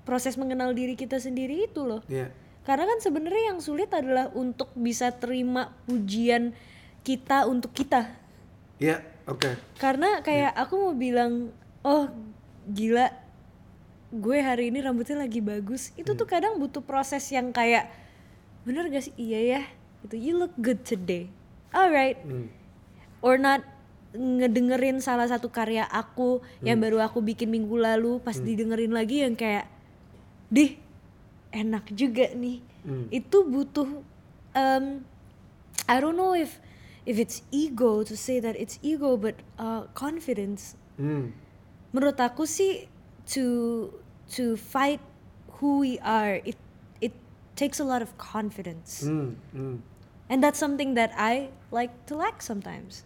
proses 0.04 0.36
mengenal 0.36 0.76
diri 0.76 0.92
kita 0.92 1.16
sendiri 1.16 1.64
itu 1.64 1.80
loh. 1.80 2.04
ya 2.12 2.28
Karena 2.62 2.84
kan 2.84 3.00
sebenarnya 3.00 3.56
yang 3.56 3.60
sulit 3.64 3.88
adalah 3.88 4.28
untuk 4.36 4.68
bisa 4.76 5.08
terima 5.10 5.72
pujian 5.88 6.52
kita 7.00 7.48
untuk 7.48 7.72
kita. 7.72 8.12
ya 8.76 9.00
oke 9.24 9.56
Karena 9.80 10.20
kayak 10.20 10.52
aku 10.52 10.74
mau 10.76 10.92
bilang, 10.92 11.48
oh 11.82 12.10
gila, 12.66 13.10
gue 14.10 14.38
hari 14.38 14.70
ini 14.70 14.82
rambutnya 14.82 15.18
lagi 15.18 15.42
bagus. 15.42 15.90
Itu 15.98 16.14
tuh 16.14 16.26
kadang 16.26 16.58
butuh 16.58 16.82
proses 16.82 17.26
yang 17.30 17.50
kayak, 17.50 17.90
bener 18.66 18.86
gak 18.90 19.10
sih? 19.10 19.14
Iya 19.18 19.40
ya, 19.58 19.62
itu 20.06 20.14
you 20.18 20.34
look 20.38 20.54
good 20.58 20.82
today. 20.86 21.30
Alright, 21.72 22.20
Hmm. 22.22 22.52
or 23.24 23.40
not 23.40 23.64
ngedengerin 24.12 25.00
salah 25.00 25.24
satu 25.24 25.48
karya 25.48 25.88
aku 25.88 26.44
yang 26.60 26.76
baru 26.84 27.00
aku 27.00 27.24
bikin 27.24 27.48
minggu 27.48 27.80
lalu 27.80 28.20
pas 28.20 28.36
didengerin 28.36 28.92
lagi 28.92 29.24
yang 29.24 29.32
kayak 29.32 29.64
dih 30.52 30.76
enak 31.48 31.88
juga 31.96 32.28
nih 32.36 32.60
Hmm. 32.84 33.08
itu 33.08 33.40
butuh 33.48 34.04
um, 34.52 34.84
I 35.88 35.96
don't 35.96 36.18
know 36.18 36.36
if 36.36 36.60
if 37.08 37.16
it's 37.18 37.42
ego 37.50 38.04
to 38.04 38.14
say 38.14 38.38
that 38.38 38.54
it's 38.54 38.78
ego, 38.82 39.18
but 39.18 39.34
uh, 39.58 39.88
confidence. 39.96 40.78
Hmm. 41.00 41.34
Menurut 41.92 42.16
aku 42.16 42.48
sih 42.48 42.88
to 43.28 43.44
to 44.32 44.56
fight 44.56 45.00
who 45.60 45.84
we 45.84 46.00
are, 46.00 46.40
it 46.42 46.56
it 46.98 47.12
takes 47.54 47.78
a 47.78 47.86
lot 47.86 48.00
of 48.00 48.10
confidence, 48.16 49.04
Hmm. 49.04 49.36
Hmm. 49.52 49.84
and 50.26 50.40
that's 50.40 50.56
something 50.56 50.96
that 50.96 51.12
I 51.14 51.52
like 51.68 51.92
to 52.08 52.16
lack 52.16 52.40
sometimes. 52.40 53.04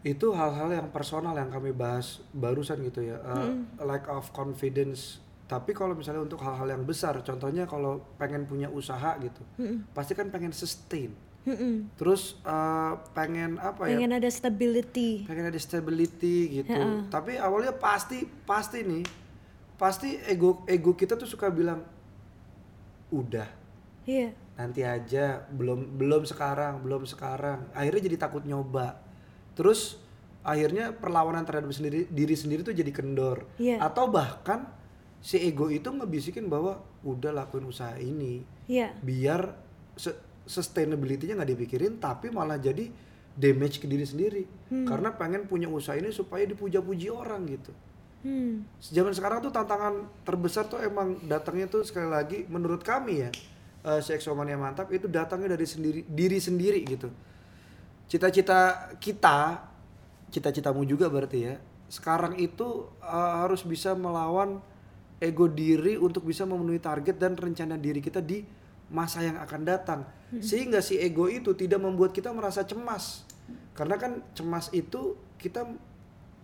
Itu 0.00 0.32
hal-hal 0.32 0.72
yang 0.72 0.88
personal 0.88 1.36
yang 1.36 1.52
kami 1.52 1.70
bahas 1.70 2.24
barusan 2.32 2.80
gitu 2.86 3.12
ya. 3.12 3.20
Uh, 3.20 3.66
Lack 3.82 4.08
of 4.08 4.32
confidence. 4.32 5.20
Tapi 5.44 5.72
kalau 5.72 5.96
misalnya 5.96 6.20
untuk 6.20 6.40
hal-hal 6.44 6.68
yang 6.68 6.84
besar, 6.84 7.16
contohnya 7.24 7.64
kalau 7.64 8.04
pengen 8.16 8.44
punya 8.44 8.68
usaha 8.68 9.16
gitu, 9.16 9.40
pasti 9.92 10.12
kan 10.12 10.28
pengen 10.28 10.52
sustain. 10.52 11.12
Mm-mm. 11.48 11.88
Terus 11.96 12.36
uh, 12.42 13.00
pengen 13.10 13.56
apa 13.56 13.88
ya? 13.88 13.96
Pengen 13.96 14.12
ada 14.12 14.28
stability. 14.28 15.24
pengen 15.24 15.48
ada 15.48 15.56
stability 15.56 16.60
gitu. 16.60 16.76
Tapi 17.08 17.36
awalnya 17.36 17.72
pasti 17.72 18.28
pasti 18.44 18.84
nih 18.84 19.04
pasti 19.74 20.18
ego 20.26 20.66
ego 20.66 20.92
kita 20.92 21.14
tuh 21.14 21.24
suka 21.24 21.48
bilang 21.48 21.80
udah 23.08 23.46
Iya. 24.02 24.32
nanti 24.54 24.82
aja 24.82 25.44
belum 25.48 25.94
belum 25.94 26.24
sekarang 26.24 26.80
belum 26.80 27.04
sekarang 27.04 27.68
akhirnya 27.70 28.02
jadi 28.02 28.16
takut 28.18 28.42
nyoba 28.42 28.98
terus 29.52 30.00
akhirnya 30.40 30.90
perlawanan 30.90 31.44
terhadap 31.44 31.70
sendiri 31.70 32.08
diri 32.08 32.34
sendiri 32.34 32.60
tuh 32.62 32.72
jadi 32.72 32.88
kendor 32.90 33.46
Iya. 33.54 33.78
atau 33.78 34.08
bahkan 34.08 34.66
si 35.20 35.38
ego 35.38 35.68
itu 35.68 35.86
ngebisikin 35.86 36.48
bahwa 36.48 36.80
udah 37.00 37.30
lakuin 37.32 37.68
usaha 37.68 37.94
ini 37.96 38.42
Iya. 38.66 38.96
biar 38.98 39.54
se- 39.94 40.18
sustainability-nya 40.48 41.36
nggak 41.36 41.50
dipikirin 41.52 42.00
tapi 42.00 42.32
malah 42.32 42.56
jadi 42.56 42.88
damage 43.38 43.78
ke 43.78 43.86
diri 43.86 44.02
sendiri. 44.08 44.42
Karena 44.88 45.14
pengen 45.14 45.46
punya 45.46 45.70
usaha 45.70 45.94
ini 45.94 46.10
supaya 46.10 46.42
dipuja-puji 46.48 47.12
orang 47.12 47.44
gitu. 47.46 47.70
Hmm. 48.18 48.66
zaman 48.82 49.14
sekarang 49.14 49.38
tuh 49.38 49.54
tantangan 49.54 50.10
terbesar 50.26 50.66
tuh 50.66 50.82
emang 50.82 51.22
datangnya 51.30 51.70
tuh 51.70 51.86
sekali 51.86 52.10
lagi 52.10 52.38
menurut 52.50 52.82
kami 52.82 53.22
ya 53.22 53.30
eh 53.86 54.02
Seksomania 54.02 54.58
mantap 54.58 54.90
itu 54.90 55.06
datangnya 55.06 55.54
dari 55.54 55.62
sendiri 55.62 56.02
diri 56.02 56.42
sendiri 56.42 56.82
gitu. 56.82 57.14
Cita-cita 58.10 58.90
kita 58.98 59.62
cita-citamu 60.34 60.82
juga 60.82 61.06
berarti 61.06 61.38
ya 61.46 61.62
sekarang 61.86 62.34
itu 62.42 62.90
eh, 63.00 63.32
harus 63.38 63.62
bisa 63.62 63.94
melawan 63.94 64.58
ego 65.22 65.46
diri 65.46 65.94
untuk 65.94 66.26
bisa 66.26 66.42
memenuhi 66.42 66.82
target 66.82 67.22
dan 67.22 67.38
rencana 67.38 67.78
diri 67.78 68.02
kita 68.02 68.18
di 68.18 68.42
masa 68.88 69.20
yang 69.20 69.36
akan 69.40 69.60
datang 69.64 70.00
sehingga 70.40 70.84
si 70.84 71.00
ego 71.00 71.28
itu 71.28 71.56
tidak 71.56 71.80
membuat 71.80 72.12
kita 72.12 72.32
merasa 72.32 72.64
cemas 72.64 73.24
karena 73.72 73.96
kan 73.96 74.12
cemas 74.36 74.68
itu 74.72 75.16
kita 75.40 75.64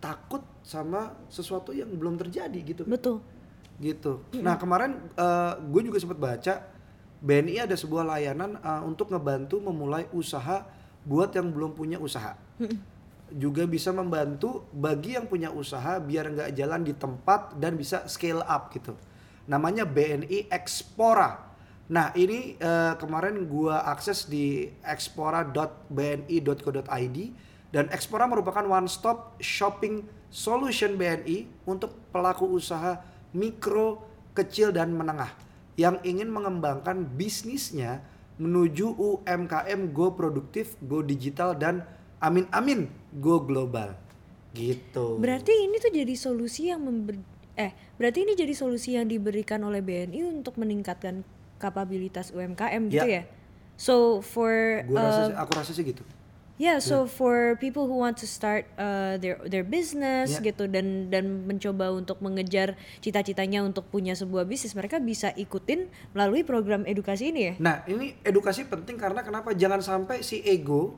takut 0.01 0.41
sama 0.61 1.13
sesuatu 1.29 1.73
yang 1.73 1.89
belum 1.93 2.17
terjadi 2.17 2.59
gitu 2.61 2.83
Betul. 2.85 3.21
gitu. 3.81 4.21
Nah 4.41 4.57
kemarin 4.57 4.97
gue 5.69 5.81
juga 5.85 5.97
sempat 6.01 6.17
baca 6.21 6.75
BNI 7.25 7.65
ada 7.65 7.73
sebuah 7.73 8.05
layanan 8.05 8.59
eh, 8.59 8.81
untuk 8.85 9.09
ngebantu 9.09 9.57
memulai 9.57 10.05
usaha 10.13 10.61
buat 11.05 11.33
yang 11.33 11.49
belum 11.53 11.73
punya 11.77 11.97
usaha. 11.97 12.37
Juga 13.33 13.65
bisa 13.65 13.89
membantu 13.89 14.69
bagi 14.69 15.17
yang 15.17 15.25
punya 15.25 15.49
usaha 15.49 15.97
biar 15.97 16.29
nggak 16.33 16.49
jalan 16.53 16.85
di 16.85 16.93
tempat 16.93 17.57
dan 17.57 17.73
bisa 17.73 18.05
scale 18.05 18.45
up 18.45 18.69
gitu. 18.73 18.93
Namanya 19.49 19.85
BNI 19.85 20.49
Expora. 20.49 21.44
Nah 21.85 22.09
ini 22.17 22.57
eh, 22.57 22.93
kemarin 22.97 23.45
gua 23.45 23.85
akses 23.85 24.25
di 24.25 24.73
expora.bni.co.id 24.81 27.17
dan 27.75 27.91
Expora 27.91 28.23
merupakan 28.23 28.63
one 28.63 28.87
stop 28.87 29.35
shopping 29.43 30.07
solution 30.31 30.95
BNI 30.95 31.67
untuk 31.67 31.91
pelaku 32.15 32.47
usaha 32.47 33.03
mikro, 33.35 33.99
kecil 34.31 34.71
dan 34.71 34.95
menengah 34.95 35.27
yang 35.75 35.99
ingin 36.07 36.31
mengembangkan 36.31 37.03
bisnisnya 37.03 37.99
menuju 38.39 38.95
UMKM 38.95 39.91
go 39.91 40.15
produktif, 40.15 40.79
go 40.87 41.03
digital 41.03 41.51
dan 41.51 41.83
amin 42.23 42.47
amin 42.55 42.87
go 43.19 43.43
global. 43.43 43.91
Gitu. 44.55 45.19
Berarti 45.19 45.67
ini 45.67 45.75
tuh 45.83 45.91
jadi 45.91 46.15
solusi 46.15 46.71
yang 46.71 46.87
member 46.87 47.19
eh 47.55 47.71
berarti 47.95 48.27
ini 48.27 48.35
jadi 48.35 48.51
solusi 48.51 48.99
yang 48.99 49.07
diberikan 49.07 49.63
oleh 49.63 49.79
BNI 49.79 50.27
untuk 50.27 50.59
meningkatkan 50.59 51.23
kapabilitas 51.57 52.29
UMKM 52.29 52.87
gitu 52.87 53.03
Ya. 53.03 53.21
ya. 53.21 53.23
So 53.75 54.19
for 54.19 54.83
gua 54.85 54.99
rasa 55.01 55.19
uh, 55.19 55.27
sih- 55.27 55.37
aku 55.37 55.51
rasa 55.53 55.71
sih 55.71 55.85
gitu. 55.85 56.03
yeah, 56.55 56.79
so 56.79 57.03
for 57.03 57.59
people 57.59 57.83
who 57.83 57.99
want 57.99 58.15
to 58.15 58.23
start 58.23 58.63
uh, 58.75 59.15
their 59.17 59.35
their 59.43 59.61
business 59.61 60.39
Ya. 60.39 60.47
gitu 60.47 60.65
dan 60.65 61.09
dan 61.09 61.43
mencoba 61.43 61.91
untuk 61.91 62.19
mengejar 62.19 62.73
cita-citanya 62.99 63.59
untuk 63.59 63.83
punya 63.85 64.15
sebuah 64.15 64.43
bisnis, 64.43 64.71
mereka 64.71 64.95
bisa 64.97 65.31
ikutin 65.33 65.85
melalui 66.11 66.41
program 66.41 66.83
edukasi 66.83 67.29
ini 67.29 67.41
ya. 67.41 67.53
Nah, 67.57 67.83
ini 67.85 68.15
edukasi 68.21 68.63
penting 68.63 68.95
karena 68.95 69.19
kenapa 69.19 69.51
jangan 69.51 69.79
sampai 69.79 70.23
si 70.23 70.39
ego 70.41 70.95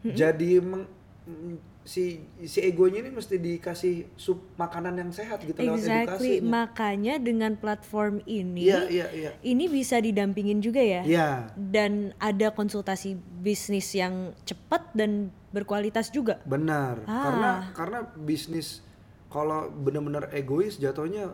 jadi 0.00 0.62
meng- 0.62 0.88
mm, 1.26 1.77
si 1.88 2.20
si 2.44 2.60
egonya 2.60 3.00
ini 3.00 3.08
mesti 3.08 3.40
dikasih 3.40 4.12
sub 4.12 4.44
makanan 4.54 4.92
yang 4.94 5.08
sehat 5.08 5.40
gitu 5.40 5.56
lewat 5.56 5.80
Exactly. 5.80 6.04
edukasinya. 6.36 6.50
Makanya 6.52 7.14
dengan 7.16 7.52
platform 7.56 8.20
ini 8.28 8.68
Iya, 8.68 8.80
iya, 8.86 9.06
iya. 9.10 9.30
ini 9.40 9.64
bisa 9.66 9.96
didampingin 9.96 10.60
juga 10.60 10.84
ya. 10.84 11.00
Iya, 11.00 11.28
Dan 11.56 12.12
ada 12.20 12.52
konsultasi 12.52 13.16
bisnis 13.40 13.88
yang 13.96 14.36
cepat 14.44 14.92
dan 14.92 15.32
berkualitas 15.48 16.12
juga. 16.12 16.44
benar. 16.44 17.00
Ah. 17.02 17.24
Karena 17.24 17.50
karena 17.72 17.98
bisnis 18.20 18.84
kalau 19.32 19.72
benar-benar 19.72 20.28
egois 20.30 20.76
jatuhnya 20.76 21.32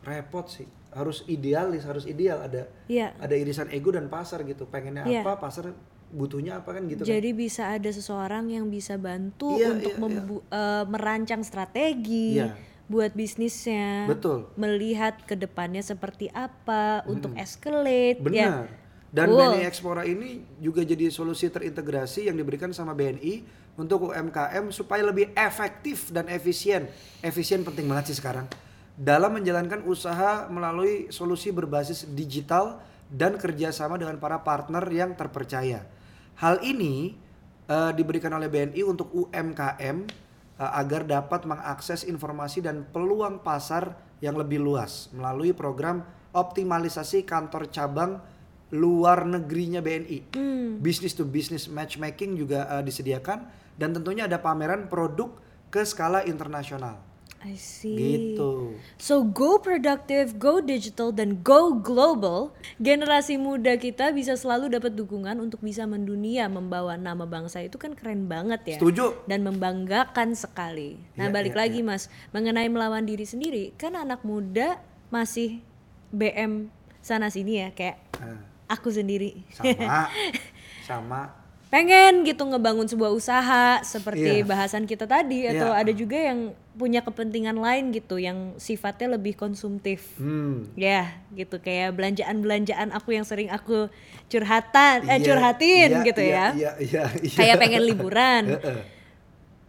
repot 0.00 0.48
sih. 0.48 0.64
Harus 0.94 1.26
idealis, 1.26 1.82
harus 1.82 2.06
ideal 2.06 2.38
ada 2.40 2.70
Iya. 2.86 3.12
ada 3.18 3.34
irisan 3.34 3.66
ego 3.68 3.90
dan 3.90 4.06
pasar 4.08 4.40
gitu. 4.44 4.64
Pengennya 4.64 5.04
Iya. 5.04 5.20
apa, 5.20 5.42
pasar 5.42 5.76
butuhnya 6.14 6.62
apa 6.62 6.78
kan 6.78 6.86
gitu 6.86 7.02
kan. 7.02 7.10
Jadi 7.10 7.30
bisa 7.34 7.74
ada 7.74 7.90
seseorang 7.90 8.48
yang 8.48 8.70
bisa 8.70 8.94
bantu 8.94 9.58
Iya, 9.58 9.74
untuk 9.74 9.92
iya, 9.92 10.00
membu- 10.00 10.44
eh, 10.46 10.84
merancang 10.86 11.42
strategi 11.42 12.38
Iya. 12.38 12.54
buat 12.86 13.10
bisnisnya. 13.12 14.06
Betul. 14.06 14.46
Melihat 14.54 15.26
ke 15.26 15.34
depannya 15.34 15.82
seperti 15.82 16.30
apa 16.30 17.02
untuk 17.04 17.34
escalate 17.34 18.22
ya. 18.22 18.24
Benar. 18.24 18.66
Dan 19.14 19.30
Cool. 19.30 19.38
BNI 19.54 19.62
Expora 19.64 20.02
ini 20.02 20.42
juga 20.58 20.82
jadi 20.82 21.06
solusi 21.06 21.46
terintegrasi 21.46 22.26
yang 22.26 22.34
diberikan 22.34 22.74
sama 22.74 22.98
BNI 22.98 23.46
untuk 23.78 24.10
UMKM 24.10 24.70
supaya 24.70 25.06
lebih 25.06 25.30
efektif 25.34 26.10
dan 26.10 26.26
efisien. 26.26 26.90
Efisien 27.22 27.62
penting 27.62 27.86
banget 27.86 28.10
sih 28.10 28.18
sekarang. 28.18 28.50
Dalam 28.94 29.34
menjalankan 29.34 29.86
usaha 29.86 30.46
melalui 30.46 31.10
solusi 31.10 31.50
berbasis 31.50 32.06
digital 32.10 32.78
dan 33.06 33.38
kerjasama 33.38 33.98
dengan 33.98 34.18
para 34.18 34.42
partner 34.42 34.82
yang 34.90 35.14
terpercaya. 35.14 35.86
Hal 36.38 36.62
ini 36.66 37.14
eh, 37.70 37.92
diberikan 37.94 38.34
oleh 38.34 38.50
BNI 38.50 38.82
untuk 38.82 39.10
UMKM 39.14 39.96
eh, 40.58 40.70
agar 40.78 41.06
dapat 41.06 41.46
mengakses 41.46 42.02
informasi 42.02 42.64
dan 42.64 42.82
peluang 42.90 43.42
pasar 43.42 43.94
yang 44.18 44.34
lebih 44.34 44.58
luas 44.58 45.12
melalui 45.14 45.52
program 45.52 46.02
optimalisasi 46.34 47.22
kantor 47.22 47.70
cabang 47.70 48.18
luar 48.74 49.22
negerinya 49.22 49.78
BNI. 49.78 50.34
Business 50.82 51.14
to 51.14 51.22
business 51.22 51.70
matchmaking 51.70 52.34
juga 52.34 52.66
eh, 52.78 52.82
disediakan 52.82 53.46
dan 53.78 53.94
tentunya 53.94 54.26
ada 54.26 54.42
pameran 54.42 54.90
produk 54.90 55.30
ke 55.70 55.82
skala 55.86 56.26
internasional. 56.26 56.98
I 57.44 57.60
see. 57.60 57.92
Gitu. 58.32 58.72
So 58.96 59.20
go 59.20 59.60
productive, 59.60 60.40
go 60.40 60.64
digital, 60.64 61.12
dan 61.12 61.44
go 61.44 61.76
global. 61.76 62.56
Generasi 62.80 63.36
muda 63.36 63.76
kita 63.76 64.16
bisa 64.16 64.32
selalu 64.32 64.72
dapat 64.72 64.96
dukungan 64.96 65.36
untuk 65.36 65.60
bisa 65.60 65.84
mendunia 65.84 66.48
membawa 66.48 66.96
nama 66.96 67.28
bangsa 67.28 67.60
itu 67.60 67.76
kan 67.76 67.92
keren 67.92 68.32
banget 68.32 68.64
ya. 68.64 68.76
Setuju. 68.80 69.28
Dan 69.28 69.44
membanggakan 69.44 70.32
sekali. 70.32 70.96
Nah 71.20 71.28
Iya, 71.28 71.36
balik 71.36 71.52
iya, 71.52 71.60
lagi 71.68 71.80
mas, 71.84 72.08
mengenai 72.32 72.72
melawan 72.72 73.04
diri 73.04 73.28
sendiri, 73.28 73.76
kan 73.76 73.92
anak 73.92 74.24
muda 74.24 74.80
masih 75.12 75.60
BM 76.16 76.72
sana 77.04 77.28
sini 77.28 77.60
ya 77.60 77.68
kayak 77.76 78.00
Nah, 78.24 78.40
aku 78.72 78.88
sendiri. 78.88 79.44
sama 79.52 80.08
sama 80.88 81.43
pengen 81.74 82.22
gitu 82.22 82.46
ngebangun 82.46 82.86
sebuah 82.86 83.10
usaha 83.10 83.82
seperti 83.82 84.40
Iya. 84.40 84.46
bahasan 84.46 84.86
kita 84.86 85.10
tadi 85.10 85.42
atau 85.44 85.74
Iya. 85.74 85.82
ada 85.82 85.90
juga 85.90 86.14
yang 86.14 86.54
punya 86.70 87.02
kepentingan 87.02 87.58
lain 87.58 87.90
gitu 87.90 88.14
yang 88.14 88.54
sifatnya 88.56 89.18
lebih 89.18 89.34
konsumtif. 89.34 90.06
hmm, 90.14 90.78
Ya, 90.78 91.18
gitu 91.34 91.58
kayak 91.58 91.98
belanjaan-belanjaan 91.98 92.94
aku 92.94 93.18
yang 93.18 93.26
sering 93.26 93.50
aku 93.50 93.90
curhatan 94.26 95.02
eh 95.04 95.18
iya, 95.18 95.26
curhatin 95.26 95.90
iya, 95.90 96.06
gitu 96.06 96.22
iya, 96.22 96.30
ya. 96.30 96.46
Iya, 96.54 96.70
iya, 96.78 97.02
iya. 97.20 97.34
Kayak 97.34 97.56
pengen 97.58 97.82
liburan. 97.82 98.42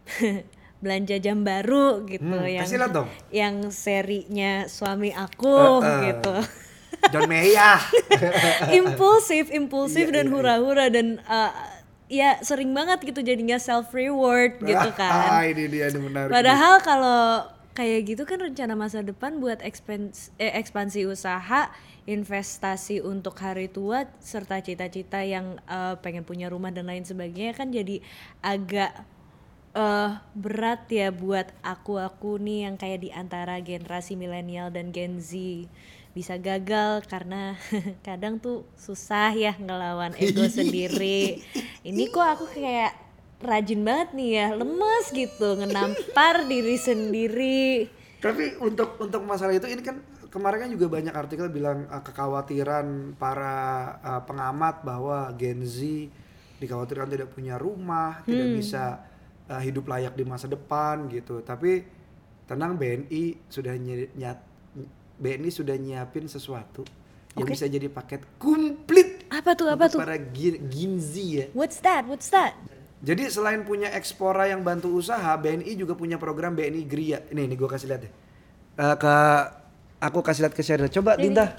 Belanja 0.85 1.17
jam 1.17 1.41
baru 1.41 2.05
gitu 2.05 2.21
Hmm, 2.21 2.45
yang 2.45 2.69
dong. 2.93 3.09
yang 3.33 3.55
serinya 3.73 4.69
suami 4.69 5.09
aku 5.09 5.81
Heeh. 5.81 6.01
gitu. 6.13 6.35
John 7.09 7.25
Mayer. 7.25 7.81
impulsif, 8.77 9.49
impulsif 9.49 10.05
Iya, 10.05 10.21
dan 10.21 10.25
iya, 10.25 10.29
iya. 10.29 10.35
hura-hura 10.37 10.85
dan 10.89 11.17
uh, 11.25 11.49
ya 12.05 12.37
sering 12.45 12.69
banget 12.71 13.01
gitu 13.01 13.25
jadinya 13.25 13.57
self 13.57 13.89
reward 13.91 14.61
gitu 14.61 14.89
Ah, 15.01 15.41
kan. 15.41 15.49
ini 15.49 15.65
dia 15.65 15.89
ini 15.89 15.99
menarik. 15.99 16.29
Padahal 16.29 16.77
kalau 16.85 17.49
kayak 17.75 17.99
gitu 18.07 18.23
kan 18.23 18.39
rencana 18.39 18.71
masa 18.77 19.03
depan 19.03 19.41
buat 19.43 19.59
ekspans 19.59 20.31
eh, 20.39 20.53
ekspansi 20.55 21.03
usaha, 21.09 21.67
investasi 22.05 23.01
untuk 23.01 23.35
hari 23.41 23.67
tua 23.67 24.05
serta 24.21 24.61
cita-cita 24.61 25.25
yang 25.25 25.57
uh, 25.65 25.97
pengen 25.99 26.23
punya 26.23 26.47
rumah 26.47 26.69
dan 26.71 26.87
lain 26.87 27.03
sebagainya 27.03 27.51
kan 27.57 27.73
jadi 27.73 27.99
agak 28.39 28.93
eh 29.75 30.11
berat 30.31 30.87
ya 30.87 31.11
buat 31.11 31.51
aku-aku 31.59 32.39
nih 32.39 32.63
yang 32.63 32.79
kayak 32.79 33.03
di 33.03 33.09
antara 33.11 33.59
generasi 33.59 34.15
milenial 34.15 34.71
dan 34.71 34.95
Gen 34.95 35.19
Z 35.19 35.35
bisa 36.15 36.39
gagal 36.39 37.03
karena 37.11 37.59
kadang 38.07 38.39
tuh 38.39 38.63
susah 38.79 39.35
ya 39.35 39.51
ngelawan 39.59 40.15
ego 40.15 40.47
sendiri. 40.57 41.43
Ini 41.83 42.03
kok 42.07 42.23
aku 42.23 42.45
kayak 42.55 42.95
rajin 43.43 43.83
banget 43.83 44.15
nih 44.15 44.29
ya, 44.39 44.47
lemes 44.55 45.05
gitu 45.11 45.59
ngenampar 45.59 46.43
diri 46.51 46.79
sendiri. 46.79 47.91
Tapi 48.23 48.55
untuk 48.63 48.95
untuk 48.97 49.21
masalah 49.27 49.53
itu 49.53 49.67
ini 49.67 49.83
kan 49.83 49.99
kemarin 50.31 50.65
kan 50.65 50.71
juga 50.71 50.87
banyak 50.87 51.11
artikel 51.13 51.51
bilang 51.51 51.83
uh, 51.91 51.99
kekhawatiran 51.99 53.19
para 53.19 53.55
uh, 53.99 54.21
pengamat 54.23 54.87
bahwa 54.87 55.29
Gen 55.35 55.67
Z 55.67 55.83
dikhawatirkan 56.63 57.11
tidak 57.11 57.27
punya 57.35 57.59
rumah, 57.59 58.23
tidak 58.23 58.55
bisa 58.55 59.03
uh, 59.51 59.59
hidup 59.59 59.83
layak 59.91 60.15
di 60.15 60.23
masa 60.23 60.47
depan 60.47 61.11
gitu. 61.11 61.43
Tapi 61.43 61.83
tenang 62.47 62.79
BNI 62.79 63.51
sudah 63.51 63.75
ny- 63.75 64.15
nyat- 64.15 64.54
BNI 65.15 65.49
sudah 65.51 65.75
nyiapin 65.79 66.27
sesuatu 66.27 66.83
yang 67.35 67.47
Oke. 67.47 67.55
bisa 67.55 67.67
jadi 67.67 67.91
paket 67.91 68.23
komplit 68.39 69.27
Apa 69.27 69.55
tuh? 69.55 69.67
Apa 69.67 69.91
untuk 69.91 69.99
tuh? 69.99 70.07
para 70.07 70.15
Z 70.15 71.13
ya. 71.19 71.45
What's 71.51 71.83
that? 71.83 72.07
What's 72.07 72.31
that? 72.31 72.55
Jadi 73.05 73.27
selain 73.27 73.61
punya 73.67 73.91
Ekspora 73.91 74.47
yang 74.49 74.63
bantu 74.63 74.89
usaha, 74.95 75.35
BNI 75.37 75.77
juga 75.77 75.93
punya 75.93 76.15
program 76.15 76.55
BNI 76.55 76.81
Gria. 76.87 77.19
Ini, 77.29 77.45
ini 77.45 77.55
gue 77.59 77.69
kasih 77.69 77.91
lihat 77.91 78.01
deh. 78.07 78.13
Eh, 78.75 78.95
ke 78.97 79.15
aku 79.99 80.19
kasih 80.23 80.47
lihat 80.47 80.55
ke 80.55 80.63
Sheryl. 80.63 80.89
Coba. 80.89 81.19
Dinda. 81.19 81.53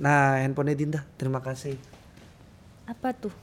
Nah, 0.00 0.40
handphonenya 0.40 0.78
Dinda. 0.78 1.00
Terima 1.18 1.42
kasih. 1.42 1.76
Apa 2.86 3.12
tuh? 3.12 3.34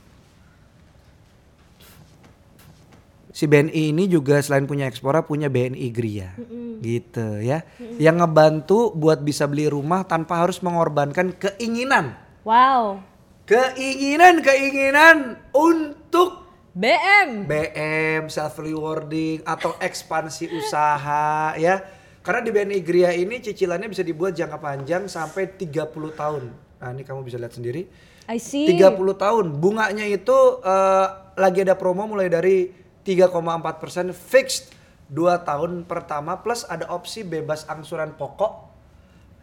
Si 3.29 3.45
BNI 3.45 3.93
ini 3.93 4.09
juga 4.09 4.41
selain 4.41 4.65
punya 4.65 4.89
Ekspora 4.89 5.21
punya 5.21 5.53
BNI 5.53 5.87
Gria. 5.93 6.33
Gitu 6.81 7.45
ya. 7.45 7.61
Yang 8.01 8.15
ngebantu 8.25 8.89
buat 8.97 9.21
bisa 9.21 9.45
beli 9.45 9.69
rumah 9.69 10.01
tanpa 10.09 10.41
harus 10.41 10.57
mengorbankan 10.65 11.37
keinginan. 11.37 12.17
Wow. 12.41 13.05
Keinginan-keinginan 13.45 15.37
untuk 15.53 16.49
BM. 16.73 17.45
BM, 17.49 18.29
self 18.29 18.57
rewarding 18.61 19.45
atau 19.45 19.77
ekspansi 19.77 20.49
usaha 20.53 21.53
ya. 21.57 21.81
Karena 22.25 22.41
di 22.45 22.51
BNI 22.53 22.79
Gria 22.81 23.11
ini 23.13 23.41
cicilannya 23.41 23.89
bisa 23.89 24.01
dibuat 24.05 24.33
jangka 24.37 24.57
panjang 24.57 25.05
sampai 25.09 25.53
30 25.53 25.89
tahun. 26.13 26.43
Nah, 26.79 26.89
ini 26.93 27.03
kamu 27.03 27.25
bisa 27.25 27.37
lihat 27.41 27.53
sendiri. 27.53 27.85
I 28.29 28.37
see. 28.37 28.69
30 28.69 28.95
tahun. 29.17 29.45
Bunganya 29.57 30.05
itu 30.05 30.61
eh, 30.61 31.07
lagi 31.39 31.65
ada 31.65 31.73
promo 31.73 32.05
mulai 32.05 32.29
dari 32.29 32.78
3,4% 33.03 34.11
fixed 34.13 34.75
2 35.09 35.41
tahun 35.41 35.89
pertama 35.89 36.37
plus 36.45 36.63
ada 36.69 36.85
opsi 36.93 37.25
bebas 37.25 37.65
angsuran 37.65 38.13
pokok 38.13 38.69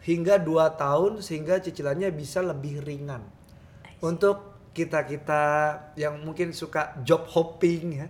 hingga 0.07 0.39
2 0.39 0.79
tahun 0.79 1.19
sehingga 1.19 1.59
cicilannya 1.59 2.07
bisa 2.15 2.39
lebih 2.39 2.79
ringan. 2.85 3.25
Untuk 3.99 4.55
kita-kita 4.71 5.43
yang 5.97 6.21
mungkin 6.21 6.53
suka 6.53 6.95
job 7.01 7.25
hopping 7.27 8.05
ya. 8.05 8.07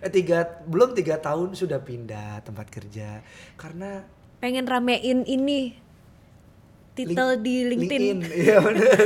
Eh, 0.00 0.08
tiga, 0.08 0.64
belum 0.64 0.96
tiga 0.96 1.20
tahun 1.20 1.52
sudah 1.52 1.76
pindah 1.84 2.40
tempat 2.40 2.72
kerja 2.72 3.20
karena 3.60 4.00
Pengen 4.40 4.64
ramein 4.64 5.28
ini 5.28 5.76
titel 6.96 7.36
Link- 7.36 7.44
di 7.44 7.56
LinkedIn. 7.68 8.18
Iya 8.48 8.56
benar. 8.64 9.04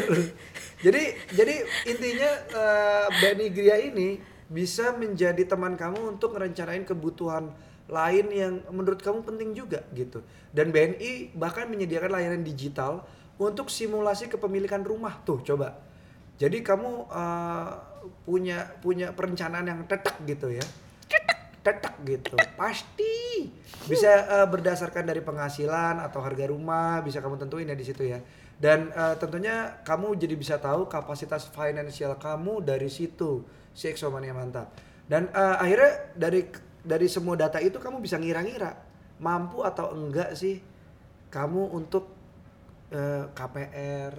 jadi 0.87 1.03
jadi 1.35 1.55
intinya 1.91 2.31
eh, 2.55 3.07
BNI 3.19 3.47
Gria 3.51 3.77
ini 3.83 4.23
bisa 4.49 4.93
menjadi 4.97 5.41
teman 5.49 5.75
kamu 5.75 6.17
untuk 6.17 6.37
merencanain 6.37 6.85
kebutuhan 6.85 7.53
lain 7.89 8.27
yang 8.33 8.55
menurut 8.73 9.01
kamu 9.01 9.25
penting 9.25 9.53
juga 9.53 9.85
gitu. 9.93 10.25
Dan 10.53 10.73
BNI 10.73 11.37
bahkan 11.37 11.69
menyediakan 11.69 12.17
layanan 12.17 12.43
digital 12.45 13.05
untuk 13.37 13.69
simulasi 13.69 14.31
kepemilikan 14.31 14.81
rumah 14.81 15.21
tuh 15.27 15.45
coba. 15.45 15.77
Jadi 16.41 16.65
kamu 16.65 16.91
eh, 17.13 17.71
punya 18.25 18.59
punya 18.81 19.13
perencanaan 19.13 19.67
yang 19.69 19.81
tetek 19.85 20.17
gitu 20.25 20.51
ya. 20.51 20.65
Tetek 21.65 21.95
gitu. 22.05 22.37
Pasti 22.57 23.49
bisa 23.85 24.11
eh, 24.43 24.47
berdasarkan 24.49 25.05
dari 25.05 25.21
penghasilan 25.21 26.01
atau 26.01 26.25
harga 26.25 26.49
rumah 26.49 27.05
bisa 27.05 27.21
kamu 27.21 27.37
tentuin 27.37 27.69
ya 27.69 27.77
di 27.77 27.85
situ 27.85 28.03
ya. 28.09 28.21
Dan 28.57 28.89
eh, 28.97 29.15
tentunya 29.21 29.77
kamu 29.85 30.17
jadi 30.17 30.35
bisa 30.41 30.57
tahu 30.57 30.89
kapasitas 30.89 31.53
finansial 31.53 32.17
kamu 32.17 32.65
dari 32.65 32.89
situ 32.89 33.45
si 33.75 33.91
Exomania 33.91 34.33
mantap. 34.33 34.71
Dan 35.05 35.29
eh, 35.29 35.57
akhirnya 35.61 35.93
dari 36.17 36.49
dari 36.81 37.07
semua 37.11 37.35
data 37.35 37.61
itu 37.61 37.77
kamu 37.77 38.01
bisa 38.01 38.17
ngira-ngira 38.17 38.73
mampu 39.21 39.61
atau 39.67 39.93
enggak 39.93 40.33
sih 40.39 40.63
kamu 41.29 41.75
untuk 41.75 42.09
eh, 42.95 43.27
KPR 43.35 44.15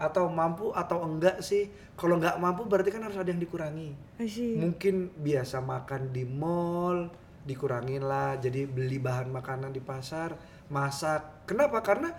atau 0.00 0.24
mampu 0.32 0.72
atau 0.72 1.04
enggak 1.04 1.44
sih? 1.44 1.68
Kalau 1.94 2.16
nggak 2.16 2.40
mampu 2.40 2.64
berarti 2.64 2.90
kan 2.90 3.04
harus 3.04 3.20
ada 3.20 3.28
yang 3.28 3.38
dikurangi. 3.38 4.18
Mungkin 4.56 5.12
biasa 5.20 5.60
makan 5.60 6.10
di 6.10 6.24
mall 6.24 7.12
dikurangin 7.46 8.02
lah 8.02 8.34
jadi 8.42 8.66
beli 8.66 8.98
bahan 8.98 9.30
makanan 9.30 9.70
di 9.70 9.78
pasar 9.78 10.34
masak. 10.66 11.46
Kenapa? 11.46 11.78
Karena 11.84 12.10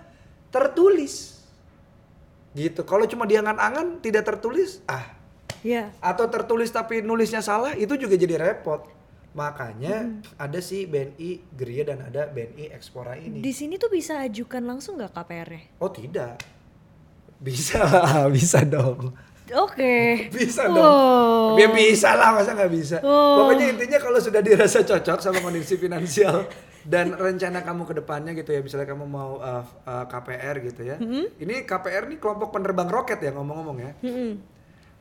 tertulis. 0.47 1.43
Gitu. 2.55 2.81
Kalau 2.87 3.03
cuma 3.05 3.27
di 3.27 3.35
angan-angan 3.35 3.99
tidak 3.99 4.23
tertulis 4.23 4.79
ah 4.87 5.16
Ya. 5.67 5.91
atau 5.99 6.25
tertulis 6.25 6.71
tapi 6.71 7.01
nulisnya 7.01 7.41
salah 7.41 7.75
itu 7.75 7.91
juga 7.93 8.15
jadi 8.15 8.39
repot 8.39 8.87
makanya 9.33 10.07
ada 10.35 10.57
si 10.57 10.87
BNI 10.87 11.29
Gria 11.51 11.83
dan 11.83 12.01
ada 12.01 12.25
BNI 12.25 12.71
Ekspora 12.71 13.13
ini 13.13 13.37
Di 13.37 13.51
sini 13.51 13.75
tuh 13.75 13.85
bisa 13.87 14.17
ajukan 14.19 14.63
langsung 14.63 14.95
nggak 14.95 15.11
KPR-nya? 15.11 15.61
oh 15.77 15.91
tidak 15.91 16.39
bisa 17.37 17.83
bisa 18.33 18.63
dong 18.63 19.11
Oke. 19.49 19.95
bisa 20.35 20.65
dong 20.65 20.79
Oh. 20.79 21.55
Ya 21.55 21.69
bisa 21.69 22.13
lah 22.13 22.31
masa 22.31 22.51
nggak 22.51 22.71
bisa 22.71 22.97
Oh. 22.99 23.43
pokoknya 23.43 23.71
intinya 23.71 23.99
kalau 23.99 24.17
sudah 24.17 24.39
dirasa 24.39 24.81
cocok 24.81 25.19
sama 25.19 25.39
kondisi 25.39 25.75
finansial 25.75 26.47
dan 26.87 27.11
rencana 27.11 27.61
kamu 27.61 27.83
ke 27.83 27.93
depannya 27.93 28.31
gitu 28.31 28.49
ya 28.49 28.63
misalnya 28.63 28.87
kamu 28.87 29.05
mau 29.05 29.37
uh, 29.37 29.59
uh, 29.83 30.05
KPR 30.07 30.55
gitu 30.63 30.81
ya 30.81 30.95
ini 31.37 31.61
KPR 31.61 32.07
nih 32.07 32.17
kelompok 32.17 32.49
penerbang 32.49 32.87
roket 32.87 33.19
ya 33.19 33.31
ngomong-ngomong 33.31 33.77
ya 33.77 33.91
Mm-mm. 34.01 34.31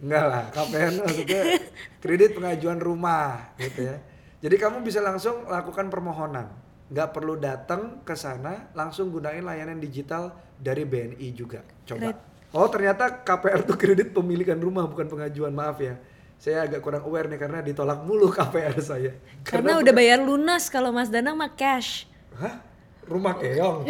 Enggak 0.02 0.24
lah 0.28 0.44
KPR 0.52 0.90
tuh 0.92 1.02
maksudnya. 1.08 1.42
Kredit 2.02 2.30
pengajuan 2.36 2.78
rumah 2.80 3.56
gitu 3.56 3.88
ya. 3.88 3.96
Jadi 4.44 4.56
kamu 4.60 4.84
bisa 4.84 5.00
langsung 5.00 5.48
lakukan 5.48 5.88
permohonan. 5.88 6.52
Nggak 6.86 7.08
perlu 7.10 7.34
datang 7.40 8.04
ke 8.06 8.14
sana 8.14 8.70
langsung 8.76 9.10
gunain 9.10 9.42
layanan 9.42 9.80
digital 9.82 10.30
dari 10.60 10.86
BNI 10.86 11.28
juga. 11.34 11.64
Coba. 11.88 12.12
Kred- 12.12 12.24
oh 12.54 12.68
ternyata 12.70 13.24
KPR 13.26 13.66
tuh 13.66 13.76
kredit 13.76 14.14
pemilikan 14.14 14.60
rumah 14.60 14.86
bukan 14.86 15.08
pengajuan 15.08 15.50
maaf 15.50 15.80
ya. 15.82 15.98
Saya 16.36 16.68
agak 16.68 16.84
kurang 16.84 17.00
aware 17.08 17.32
nih 17.32 17.40
karena 17.40 17.64
ditolak 17.64 18.04
mulu 18.04 18.28
KPR 18.28 18.76
saya. 18.84 19.12
Karena 19.40 19.80
udah 19.80 19.92
bayar 19.96 20.20
lunas 20.20 20.68
kalau 20.68 20.92
Mas 20.92 21.08
Danang 21.08 21.34
mah 21.40 21.48
cash. 21.56 22.04
Hah? 22.36 22.60
Rumah 23.08 23.34
keong. 23.40 23.88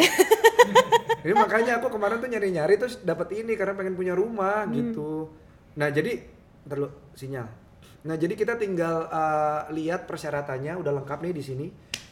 ini 1.26 1.34
makanya 1.34 1.82
aku 1.82 1.90
kemarin 1.90 2.22
tuh 2.22 2.30
nyari-nyari 2.30 2.78
terus 2.78 3.02
dapat 3.02 3.34
ini 3.34 3.58
karena 3.58 3.74
pengen 3.74 3.98
punya 3.98 4.14
rumah 4.14 4.62
gitu. 4.70 5.26
Nah, 5.76 5.88
jadi 5.92 6.20
dulu 6.64 7.12
sinyal. 7.12 7.46
Nah, 8.06 8.16
jadi 8.16 8.32
kita 8.32 8.56
tinggal 8.56 9.10
uh, 9.10 9.68
lihat 9.74 10.08
persyaratannya 10.08 10.78
udah 10.78 10.92
lengkap 11.02 11.18
nih 11.26 11.34
di 11.36 11.42
sini. 11.44 11.66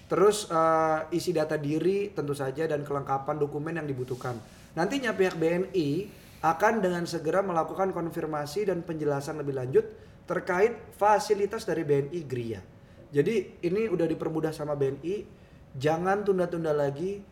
Terus 0.04 0.52
uh, 0.52 1.08
isi 1.10 1.32
data 1.32 1.56
diri 1.56 2.12
tentu 2.12 2.36
saja 2.36 2.68
dan 2.68 2.84
kelengkapan 2.84 3.40
dokumen 3.40 3.80
yang 3.80 3.88
dibutuhkan. 3.88 4.36
Nantinya 4.76 5.16
pihak 5.16 5.40
BNI 5.40 5.88
akan 6.44 6.84
dengan 6.84 7.08
segera 7.08 7.40
melakukan 7.40 7.88
konfirmasi 7.96 8.68
dan 8.68 8.84
penjelasan 8.84 9.40
lebih 9.40 9.56
lanjut 9.56 9.86
terkait 10.28 10.76
fasilitas 10.92 11.64
dari 11.64 11.88
BNI 11.88 12.20
Gria. 12.28 12.60
Jadi 13.14 13.64
ini 13.64 13.88
udah 13.88 14.04
dipermudah 14.04 14.52
sama 14.52 14.76
BNI, 14.76 15.24
jangan 15.78 16.20
tunda-tunda 16.26 16.74
lagi, 16.74 17.22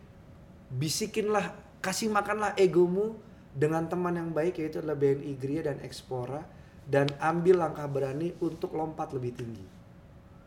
bisikinlah, 0.72 1.52
kasih 1.82 2.08
makanlah 2.08 2.56
egomu 2.56 3.18
dengan 3.52 3.84
teman 3.86 4.16
yang 4.16 4.30
baik 4.32 4.58
yaitu 4.58 4.80
adalah 4.80 4.96
BNI 4.96 5.32
Gria 5.36 5.62
dan 5.68 5.78
Ekspora 5.84 6.40
dan 6.88 7.06
ambil 7.20 7.62
langkah 7.62 7.86
berani 7.86 8.32
untuk 8.40 8.72
lompat 8.72 9.12
lebih 9.12 9.32
tinggi. 9.36 9.66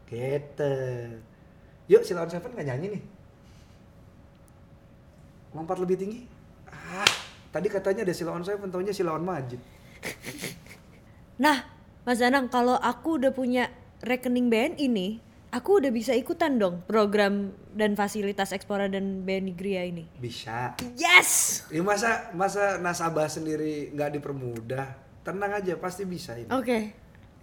Gitu. 0.09 0.73
Yuk 1.85 2.01
Silawan 2.01 2.29
Seven 2.29 2.53
nggak 2.53 2.67
nyanyi 2.67 2.87
nih? 2.97 3.03
Lompat 5.53 5.77
lebih 5.79 5.95
tinggi? 5.95 6.21
Ah, 6.67 7.25
Tadi 7.55 7.71
katanya 7.71 8.03
ada 8.03 8.11
Silaon 8.11 8.43
saya 8.43 8.59
taunya 8.67 8.91
Silaon 8.91 9.23
Majid. 9.23 9.61
Nah, 11.35 11.67
Mas 12.07 12.23
Danang, 12.23 12.47
kalau 12.47 12.79
aku 12.79 13.19
udah 13.19 13.35
punya 13.35 13.67
rekening 13.99 14.47
BNI 14.47 14.87
nih, 14.87 15.19
aku 15.55 15.79
udah 15.79 15.87
bisa 15.87 16.11
ikutan 16.11 16.59
dong 16.59 16.83
program 16.83 17.55
dan 17.71 17.95
fasilitas 17.95 18.51
Explora 18.51 18.91
dan 18.91 19.23
BNI 19.23 19.53
Gria 19.55 19.87
ini. 19.87 20.03
Bisa. 20.19 20.75
Yes! 20.99 21.63
Ya 21.71 21.79
masa 21.79 22.27
masa 22.35 22.75
nasabah 22.83 23.31
sendiri 23.31 23.95
nggak 23.95 24.19
dipermudah? 24.19 24.99
Tenang 25.23 25.55
aja, 25.55 25.73
pasti 25.79 26.03
bisa 26.03 26.35
ini. 26.35 26.51
Oke. 26.51 26.91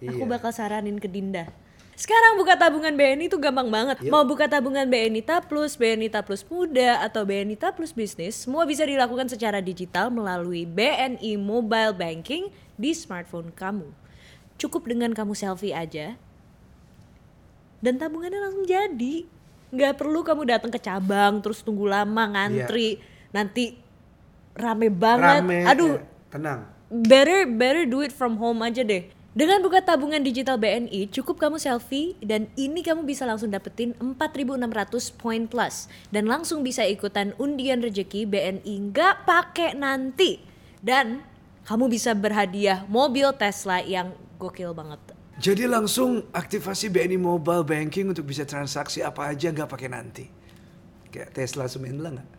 Aku 0.03 0.23
Iya. 0.23 0.29
bakal 0.29 0.53
saranin 0.53 1.01
ke 1.01 1.09
Dinda. 1.09 1.49
Sekarang 1.93 2.41
buka 2.41 2.57
tabungan 2.57 2.89
BNI 2.95 3.29
itu 3.29 3.37
gampang 3.37 3.69
banget. 3.69 4.01
Yuk. 4.01 4.09
Mau 4.09 4.25
buka 4.25 4.49
tabungan 4.49 4.87
BNI 4.89 5.21
Ta 5.21 5.45
Plus, 5.45 5.77
BNI 5.77 6.09
Ta 6.09 6.25
Plus 6.25 6.41
Muda, 6.47 7.05
atau 7.05 7.21
BNI 7.21 7.53
Ta 7.53 7.69
Plus 7.69 7.93
Bisnis, 7.93 8.33
semua 8.33 8.65
bisa 8.65 8.81
dilakukan 8.81 9.29
secara 9.29 9.61
digital 9.61 10.09
melalui 10.09 10.65
BNI 10.65 11.37
Mobile 11.37 11.93
Banking 11.93 12.49
di 12.79 12.91
smartphone 12.97 13.53
kamu. 13.53 13.93
Cukup 14.57 14.89
dengan 14.89 15.13
kamu 15.13 15.37
selfie 15.37 15.75
aja, 15.75 16.17
dan 17.83 17.99
tabungannya 17.99 18.39
langsung 18.39 18.63
jadi. 18.63 19.27
Nggak 19.75 19.99
perlu 19.99 20.23
kamu 20.23 20.47
datang 20.47 20.71
ke 20.71 20.79
cabang 20.79 21.43
terus 21.43 21.59
tunggu 21.59 21.91
lama 21.91 22.23
ngantri, 22.31 23.03
nanti 23.35 23.75
rame 24.55 24.87
banget. 24.87 25.43
Rame. 25.43 25.59
Aduh, 25.67 25.99
ya. 25.99 26.31
tenang. 26.31 26.59
better 26.93 27.49
better 27.49 27.83
do 27.89 27.99
it 27.99 28.15
from 28.15 28.39
home 28.39 28.63
aja 28.63 28.85
deh. 28.85 29.11
Dengan 29.33 29.65
buka 29.65 29.81
tabungan 29.81 30.21
digital 30.21 30.61
BNI, 30.61 31.09
cukup 31.09 31.41
kamu 31.41 31.57
selfie 31.57 32.13
dan 32.21 32.45
ini 32.53 32.85
kamu 32.85 33.01
bisa 33.01 33.25
langsung 33.25 33.49
dapetin 33.49 33.97
4.600 33.97 34.61
poin 35.17 35.49
plus 35.49 35.89
dan 36.13 36.29
langsung 36.29 36.61
bisa 36.61 36.85
ikutan 36.85 37.33
undian 37.41 37.81
rejeki 37.81 38.29
BNI 38.29 38.93
nggak 38.93 39.25
pakai 39.25 39.73
nanti 39.73 40.37
dan 40.85 41.25
kamu 41.65 41.89
bisa 41.89 42.13
berhadiah 42.13 42.85
mobil 42.85 43.33
Tesla 43.33 43.81
yang 43.81 44.13
gokil 44.37 44.77
banget. 44.77 45.01
Jadi 45.33 45.65
langsung 45.65 46.29
aktivasi 46.29 46.93
BNI 46.93 47.17
Mobile 47.17 47.65
Banking 47.65 48.13
untuk 48.13 48.21
bisa 48.29 48.45
transaksi 48.45 49.01
apa 49.01 49.33
aja 49.33 49.49
nggak 49.49 49.65
pakai 49.65 49.89
nanti. 49.89 50.29
Kayak 51.09 51.33
Tesla 51.33 51.65
Sumendla 51.65 52.13
nggak? 52.13 52.29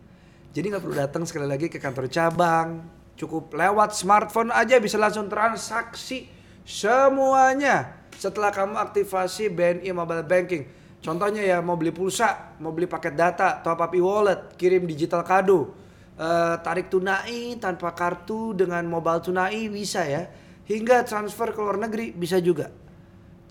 Jadi 0.54 0.66
nggak 0.70 0.82
perlu 0.86 0.94
datang 0.94 1.26
sekali 1.26 1.50
lagi 1.50 1.66
ke 1.66 1.82
kantor 1.82 2.06
cabang. 2.06 2.86
Cukup 3.18 3.50
lewat 3.50 3.98
smartphone 3.98 4.54
aja 4.54 4.78
bisa 4.78 4.94
langsung 4.94 5.26
transaksi 5.26 6.30
semuanya. 6.62 8.06
Setelah 8.14 8.54
kamu 8.54 8.78
aktivasi 8.78 9.50
BNI 9.50 9.90
Mobile 9.90 10.22
Banking. 10.22 10.62
Contohnya 11.02 11.42
ya 11.42 11.58
mau 11.58 11.74
beli 11.74 11.90
pulsa, 11.90 12.54
mau 12.62 12.70
beli 12.70 12.86
paket 12.86 13.18
data, 13.18 13.58
top 13.58 13.82
up 13.82 13.92
e-wallet, 13.92 14.54
kirim 14.54 14.86
digital 14.86 15.26
kado. 15.26 15.74
Eh, 16.14 16.56
tarik 16.62 16.94
tunai 16.94 17.58
tanpa 17.58 17.90
kartu 17.90 18.54
dengan 18.54 18.86
mobile 18.86 19.18
tunai 19.18 19.66
bisa 19.66 20.06
ya. 20.06 20.30
Hingga 20.64 21.02
transfer 21.02 21.50
ke 21.50 21.58
luar 21.58 21.76
negeri 21.82 22.14
bisa 22.14 22.38
juga. 22.38 22.83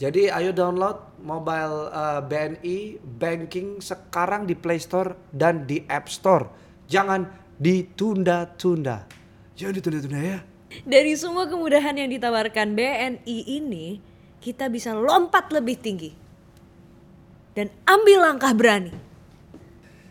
Jadi 0.01 0.25
ayo 0.25 0.49
download 0.49 1.21
mobile 1.21 1.93
uh, 1.93 2.19
BNI 2.25 2.97
Banking 2.97 3.77
sekarang 3.77 4.49
di 4.49 4.57
Play 4.57 4.81
Store 4.81 5.13
dan 5.29 5.69
di 5.69 5.85
App 5.85 6.09
Store. 6.09 6.49
Jangan 6.89 7.29
ditunda-tunda. 7.61 9.05
Jangan 9.53 9.73
ditunda-tunda 9.77 10.19
ya. 10.19 10.39
Dari 10.81 11.13
semua 11.13 11.45
kemudahan 11.45 11.93
yang 11.93 12.09
ditawarkan 12.09 12.73
BNI 12.73 13.37
ini, 13.45 14.01
kita 14.41 14.65
bisa 14.73 14.97
lompat 14.97 15.53
lebih 15.53 15.77
tinggi 15.77 16.11
dan 17.53 17.69
ambil 17.85 18.25
langkah 18.25 18.51
berani. 18.51 18.93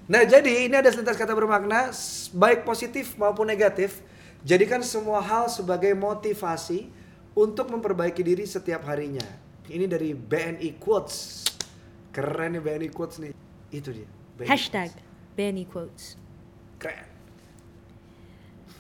Nah 0.06 0.22
jadi 0.22 0.70
ini 0.70 0.74
ada 0.78 0.90
selintas 0.94 1.18
kata 1.18 1.34
bermakna 1.34 1.90
baik 2.34 2.62
positif 2.62 3.18
maupun 3.18 3.50
negatif. 3.50 4.02
Jadikan 4.42 4.82
semua 4.82 5.22
hal 5.22 5.46
sebagai 5.46 5.94
motivasi 5.94 6.90
untuk 7.34 7.70
memperbaiki 7.70 8.22
diri 8.22 8.42
setiap 8.46 8.82
harinya. 8.86 9.22
Ini 9.72 9.88
dari 9.88 10.12
BNI 10.12 10.76
Quotes. 10.76 11.48
Keren 12.12 12.60
nih 12.60 12.60
BNI 12.60 12.88
Quotes 12.92 13.16
nih. 13.24 13.32
Itu 13.72 13.88
dia. 13.96 14.04
BNI 14.36 14.48
Hashtag 14.52 14.92
Quotes. 14.92 15.32
BNI 15.32 15.64
Quotes. 15.64 16.04
Keren. 16.76 17.08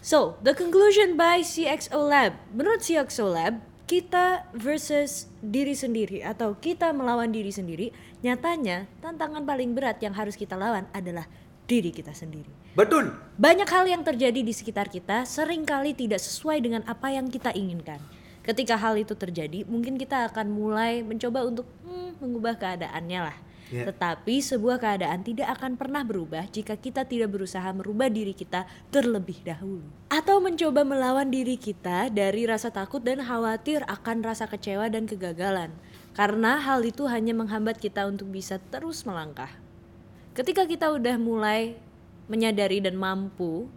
So, 0.04 0.36
the 0.44 0.52
conclusion 0.52 1.16
by 1.16 1.40
CXO 1.40 1.96
Lab. 1.96 2.36
Menurut 2.52 2.84
CXO 2.84 3.32
Lab, 3.32 3.64
kita 3.88 4.44
versus 4.52 5.32
diri 5.40 5.72
sendiri 5.72 6.20
atau 6.20 6.52
kita 6.60 6.92
melawan 6.92 7.32
diri 7.32 7.48
sendiri, 7.48 7.88
nyatanya 8.20 8.84
tantangan 9.00 9.48
paling 9.48 9.72
berat 9.72 9.96
yang 10.04 10.12
harus 10.12 10.36
kita 10.36 10.60
lawan 10.60 10.84
adalah 10.92 11.24
diri 11.64 11.88
kita 11.88 12.12
sendiri. 12.12 12.50
Betul. 12.76 13.16
Banyak 13.40 13.68
hal 13.68 13.84
yang 13.88 14.04
terjadi 14.04 14.40
di 14.44 14.52
sekitar 14.52 14.92
kita 14.92 15.24
sering 15.24 15.64
kali 15.64 15.96
tidak 15.96 16.20
sesuai 16.20 16.60
dengan 16.60 16.82
apa 16.84 17.12
yang 17.12 17.32
kita 17.32 17.52
inginkan. 17.56 18.00
Ketika 18.42 18.74
hal 18.74 18.98
itu 18.98 19.14
terjadi, 19.14 19.62
mungkin 19.70 19.94
kita 19.94 20.26
akan 20.30 20.50
mulai 20.50 21.06
mencoba 21.06 21.46
untuk 21.46 21.66
hmm, 21.86 22.18
mengubah 22.18 22.58
keadaannya 22.58 23.20
lah. 23.30 23.38
Ya. 23.72 23.88
Tetapi 23.88 24.42
sebuah 24.44 24.76
keadaan 24.76 25.24
tidak 25.24 25.48
akan 25.56 25.80
pernah 25.80 26.04
berubah 26.04 26.44
jika 26.52 26.76
kita 26.76 27.08
tidak 27.08 27.32
berusaha 27.32 27.64
merubah 27.72 28.12
diri 28.12 28.36
kita 28.36 28.68
terlebih 28.92 29.40
dahulu. 29.40 29.88
Atau 30.12 30.44
mencoba 30.44 30.84
melawan 30.84 31.32
diri 31.32 31.56
kita 31.56 32.12
dari 32.12 32.44
rasa 32.44 32.68
takut 32.68 33.00
dan 33.00 33.24
khawatir 33.24 33.80
akan 33.88 34.20
rasa 34.20 34.44
kecewa 34.44 34.92
dan 34.92 35.08
kegagalan. 35.08 35.72
Karena 36.12 36.60
hal 36.60 36.84
itu 36.84 37.08
hanya 37.08 37.32
menghambat 37.32 37.80
kita 37.80 38.04
untuk 38.04 38.28
bisa 38.28 38.60
terus 38.68 39.08
melangkah. 39.08 39.48
Ketika 40.36 40.68
kita 40.68 40.92
udah 40.92 41.16
mulai 41.16 41.80
menyadari 42.28 42.84
dan 42.84 43.00
mampu 43.00 43.72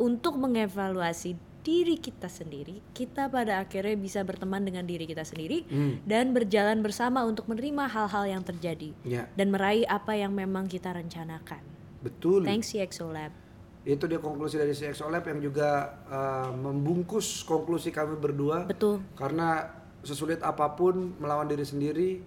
untuk 0.00 0.40
mengevaluasi 0.40 1.36
diri 1.58 1.98
kita 1.98 2.26
sendiri, 2.26 2.80
kita 2.94 3.28
pada 3.28 3.60
akhirnya 3.60 3.92
bisa 3.94 4.22
berteman 4.22 4.62
dengan 4.62 4.82
diri 4.82 5.04
kita 5.04 5.20
sendiri 5.22 5.66
Hmm. 5.66 6.00
dan 6.06 6.32
berjalan 6.32 6.80
bersama 6.80 7.22
untuk 7.22 7.44
menerima 7.44 7.84
hal-hal 7.86 8.24
yang 8.24 8.42
terjadi 8.42 8.94
Ya, 9.02 9.28
dan 9.34 9.50
meraih 9.50 9.84
apa 9.84 10.14
yang 10.14 10.32
memang 10.32 10.64
kita 10.64 10.94
rencanakan. 10.94 11.60
betul. 11.98 12.46
Thanks 12.46 12.70
CXO 12.70 13.10
Lab. 13.10 13.34
Itu 13.82 14.06
dia 14.06 14.20
konklusi 14.20 14.54
dari 14.54 14.70
CXO 14.70 15.08
Lab 15.08 15.26
yang 15.26 15.40
juga 15.40 15.98
uh, 16.06 16.50
membungkus 16.52 17.42
konklusi 17.42 17.90
kami 17.90 18.14
berdua. 18.16 18.64
Betul. 18.64 19.02
Karena 19.16 19.66
sesulit 20.04 20.38
apa 20.40 20.72
pun 20.72 21.18
melawan 21.18 21.48
diri 21.48 21.66
sendiri 21.66 22.22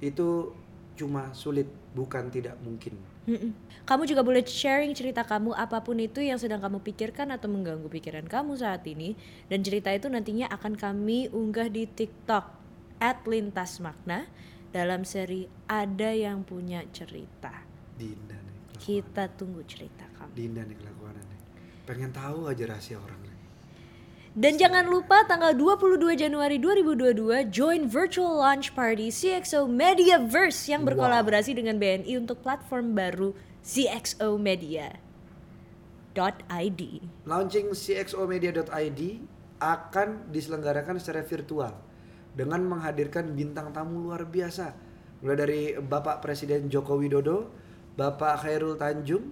itu 0.00 0.28
cuma 0.96 1.30
sulit, 1.32 1.66
bukan 1.92 2.28
tidak 2.28 2.56
mungkin. 2.60 2.96
Mm-mm. 3.22 3.54
Kamu 3.86 4.02
juga 4.06 4.26
boleh 4.26 4.42
sharing 4.42 4.94
cerita 4.94 5.22
kamu 5.22 5.54
apa 5.54 5.82
pun 5.82 5.98
itu 5.98 6.22
yang 6.22 6.38
sedang 6.38 6.58
kamu 6.58 6.82
pikirkan 6.82 7.30
atau 7.30 7.46
mengganggu 7.46 7.86
pikiran 7.86 8.26
kamu 8.26 8.58
saat 8.58 8.82
ini 8.86 9.14
dan 9.46 9.62
cerita 9.62 9.94
itu 9.94 10.10
nantinya 10.10 10.50
akan 10.50 10.74
kami 10.74 11.30
unggah 11.30 11.70
di 11.70 11.86
TikTok 11.86 12.44
@lintasmakna 13.02 14.26
dalam 14.74 15.06
seri 15.06 15.46
ada 15.70 16.10
yang 16.10 16.42
punya 16.42 16.82
cerita. 16.90 17.62
Dinda 17.94 18.38
nih. 18.38 18.54
kelakuan. 18.74 18.82
Kita 18.82 19.24
tunggu 19.34 19.62
cerita 19.66 20.06
kamu. 20.18 20.32
Dinda 20.34 20.62
nih 20.66 20.76
kelakuannya 20.78 21.22
nih. 21.22 21.40
Pengen 21.86 22.10
tahu 22.10 22.50
aja 22.50 22.64
rahasia 22.66 22.98
orang. 22.98 23.21
Dan 24.32 24.56
jangan 24.56 24.88
lupa 24.88 25.28
tanggal 25.28 25.52
22 25.52 26.16
Januari 26.16 26.56
2022 26.56 27.52
join 27.52 27.84
virtual 27.84 28.40
launch 28.40 28.72
party 28.72 29.12
CXO 29.12 29.68
Mediaverse 29.68 30.72
yang 30.72 30.88
Wow. 30.88 30.96
berkolaborasi 30.96 31.52
dengan 31.52 31.76
BNI 31.76 32.16
untuk 32.16 32.40
platform 32.40 32.96
baru 32.96 33.36
CXO 33.60 34.40
Media. 34.40 34.96
.id. 36.16 36.80
Launching 37.28 37.76
cxomedia.id 37.76 39.00
akan 39.60 40.08
diselenggarakan 40.32 40.96
secara 40.96 41.24
virtual 41.28 41.72
dengan 42.32 42.64
menghadirkan 42.64 43.36
bintang 43.36 43.68
tamu 43.76 44.08
luar 44.08 44.24
biasa. 44.24 44.72
Mulai 45.20 45.36
dari 45.36 45.60
Bapak 45.76 46.24
Presiden 46.24 46.72
Joko 46.72 46.96
Widodo, 46.96 47.52
Bapak 48.00 48.48
Khairul 48.48 48.80
Tanjung, 48.80 49.28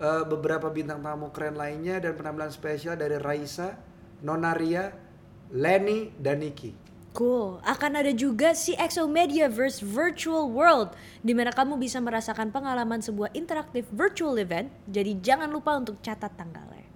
eh, 0.00 0.24
beberapa 0.24 0.72
bintang 0.72 1.04
tamu 1.04 1.28
keren 1.36 1.56
lainnya 1.56 2.00
dan 2.00 2.16
penampilan 2.16 2.48
spesial 2.52 2.96
dari 2.96 3.16
Raisa, 3.20 3.91
Nonaria, 4.22 4.94
Lenny, 5.52 6.14
dan 6.16 6.40
Niki. 6.40 6.72
Cool. 7.12 7.60
Akan 7.68 7.92
ada 7.92 8.08
juga 8.08 8.56
CXO 8.56 9.04
Mediaverse 9.04 9.84
Virtual 9.84 10.48
World 10.48 10.96
di 11.20 11.36
mana 11.36 11.52
kamu 11.52 11.76
bisa 11.76 12.00
merasakan 12.00 12.48
pengalaman 12.48 13.04
sebuah 13.04 13.36
interaktif 13.36 13.84
virtual 13.92 14.40
event. 14.40 14.72
Jadi 14.88 15.20
jangan 15.20 15.52
lupa 15.52 15.76
untuk 15.76 16.00
catat 16.00 16.32
tanggalnya. 16.40 16.88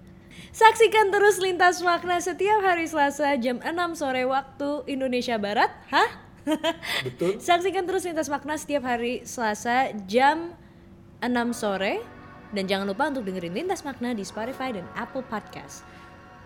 Saksikan 0.49 1.13
terus 1.13 1.37
Lintas 1.37 1.85
Makna 1.85 2.17
setiap 2.17 2.65
hari 2.65 2.89
Selasa 2.89 3.37
jam 3.37 3.61
6 3.61 3.77
sore 3.93 4.25
waktu 4.25 4.89
Indonesia 4.89 5.37
Barat. 5.37 5.69
Hah? 5.93 6.09
Betul? 7.05 7.37
Saksikan 7.37 7.85
terus 7.85 8.01
Lintas 8.01 8.25
Makna 8.25 8.57
setiap 8.57 8.89
hari 8.89 9.21
Selasa 9.21 9.93
jam 10.09 10.57
6 11.21 11.29
sore. 11.53 12.01
Dan 12.47 12.65
jangan 12.65 12.89
lupa 12.89 13.11
untuk 13.11 13.27
dengerin 13.27 13.53
Lintas 13.53 13.85
Makna 13.85 14.17
di 14.17 14.25
Spotify 14.25 14.73
dan 14.73 14.87
Apple 14.97 15.29
Podcast. 15.29 15.85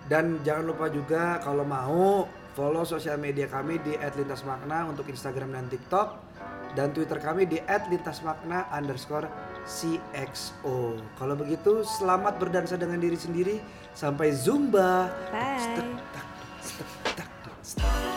Dan 0.09 0.41
jangan 0.41 0.65
lupa 0.73 0.85
juga 0.89 1.37
kalau 1.43 1.65
mau 1.65 2.25
follow 2.57 2.83
sosial 2.83 3.15
media 3.15 3.47
kami 3.47 3.79
di 3.79 3.95
@lintasmakna 3.95 4.91
untuk 4.91 5.07
Instagram 5.07 5.55
dan 5.55 5.65
TikTok 5.71 6.07
dan 6.75 6.91
Twitter 6.91 7.19
kami 7.19 7.47
di 7.47 7.59
@lintasmakna 7.63 8.67
underscore 8.71 9.27
CXO. 9.67 10.97
Kalau 11.15 11.35
begitu 11.37 11.85
selamat 11.85 12.41
berdansa 12.41 12.75
dengan 12.75 12.97
diri 12.97 13.17
sendiri. 13.17 13.55
Sampai 13.91 14.31
zumba. 14.31 15.11
Bye. 15.35 15.59
Stek, 15.59 15.87
tak, 16.15 16.27
stek, 17.59 18.10